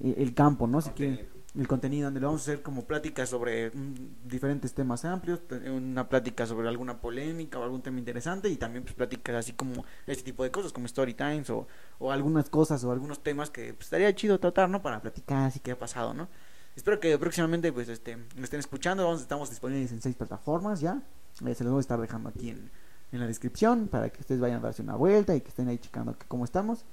el, 0.00 0.34
campo, 0.34 0.68
¿no? 0.68 0.80
Si 0.82 0.90
quieren, 0.90 1.26
el 1.54 1.68
contenido, 1.68 2.06
donde 2.06 2.20
lo 2.20 2.26
vamos 2.26 2.42
a 2.42 2.44
hacer 2.50 2.62
como 2.62 2.84
pláticas 2.84 3.28
sobre 3.28 3.70
mm, 3.70 4.28
diferentes 4.28 4.74
temas 4.74 5.04
amplios, 5.04 5.40
una 5.70 6.08
plática 6.08 6.46
sobre 6.46 6.68
alguna 6.68 7.00
polémica 7.00 7.58
o 7.58 7.62
algún 7.62 7.80
tema 7.82 7.98
interesante 7.98 8.48
y 8.48 8.56
también 8.56 8.82
pues 8.82 8.94
pláticas 8.94 9.36
así 9.36 9.52
como 9.52 9.84
este 10.06 10.24
tipo 10.24 10.42
de 10.42 10.50
cosas 10.50 10.72
como 10.72 10.86
story 10.86 11.14
times 11.14 11.50
o, 11.50 11.66
o 11.98 12.10
algunas 12.10 12.50
cosas 12.50 12.82
o 12.84 12.90
algunos 12.90 13.22
temas 13.22 13.50
que 13.50 13.72
pues, 13.74 13.86
estaría 13.86 14.12
chido 14.14 14.40
tratar, 14.40 14.68
¿no? 14.68 14.82
Para 14.82 15.00
platicar 15.00 15.46
así 15.46 15.60
que 15.60 15.70
ha 15.72 15.78
pasado, 15.78 16.12
¿no? 16.12 16.28
Espero 16.74 16.98
que 16.98 17.16
próximamente 17.18 17.72
pues 17.72 17.88
este 17.88 18.16
me 18.16 18.42
estén 18.42 18.58
escuchando, 18.58 19.04
vamos, 19.04 19.20
estamos 19.20 19.48
disponibles 19.48 19.92
en 19.92 20.02
seis 20.02 20.16
plataformas 20.16 20.80
ya, 20.80 21.02
Eh, 21.46 21.54
se 21.54 21.64
los 21.64 21.72
voy 21.72 21.78
a 21.78 21.80
estar 21.80 22.00
dejando 22.00 22.28
aquí 22.28 22.50
en, 22.50 22.70
en 23.12 23.20
la 23.20 23.26
descripción 23.26 23.88
para 23.88 24.08
que 24.10 24.20
ustedes 24.20 24.40
vayan 24.40 24.58
a 24.58 24.62
darse 24.62 24.82
una 24.82 24.96
vuelta 24.96 25.34
y 25.36 25.40
que 25.40 25.48
estén 25.48 25.68
ahí 25.68 25.78
checando 25.78 26.16
que 26.18 26.26
cómo 26.26 26.44
estamos. 26.44 26.84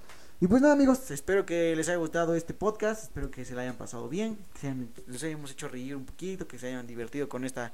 Y 0.41 0.47
pues 0.47 0.60
nada 0.62 0.73
amigos, 0.73 1.12
espero 1.12 1.45
que 1.45 1.75
les 1.75 1.88
haya 1.88 1.97
gustado 1.99 2.34
este 2.34 2.56
podcast, 2.56 3.04
espero 3.04 3.30
que 3.30 3.45
se 3.45 3.54
la 3.54 3.62
hayan 3.62 3.75
pasado 3.75 4.10
bien, 4.10 4.39
que 4.60 4.73
les 5.08 5.23
hayamos 5.23 5.51
hecho 5.51 5.67
reír 5.67 5.95
un 5.95 6.06
poquito, 6.06 6.47
que 6.47 6.58
se 6.58 6.67
hayan 6.67 6.88
divertido 6.88 7.30
con 7.30 7.45
esta 7.45 7.71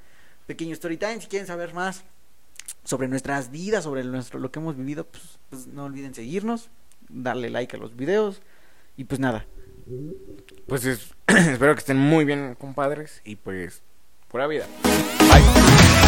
pequeño 0.47 0.73
story 0.73 0.97
time. 0.97 1.21
Si 1.21 1.27
quieren 1.27 1.47
saber 1.47 1.73
más 1.73 2.03
sobre 2.83 3.07
nuestras 3.07 3.51
vidas, 3.51 3.85
sobre 3.85 4.03
nuestro 4.03 4.39
lo 4.39 4.51
que 4.51 4.59
hemos 4.59 4.75
vivido, 4.75 5.05
pues, 5.05 5.39
pues 5.49 5.67
no 5.67 5.85
olviden 5.85 6.13
seguirnos, 6.13 6.69
darle 7.07 7.49
like 7.49 7.73
a 7.77 7.79
los 7.79 7.95
videos 7.95 8.41
y 8.97 9.05
pues 9.05 9.21
nada. 9.21 9.45
Pues 10.67 10.83
es- 10.83 11.13
espero 11.27 11.73
que 11.73 11.79
estén 11.79 11.97
muy 11.97 12.25
bien, 12.25 12.55
compadres. 12.55 13.21
Y 13.23 13.37
pues, 13.37 13.81
pura 14.27 14.45
vida. 14.45 14.65
Bye. 14.83 16.06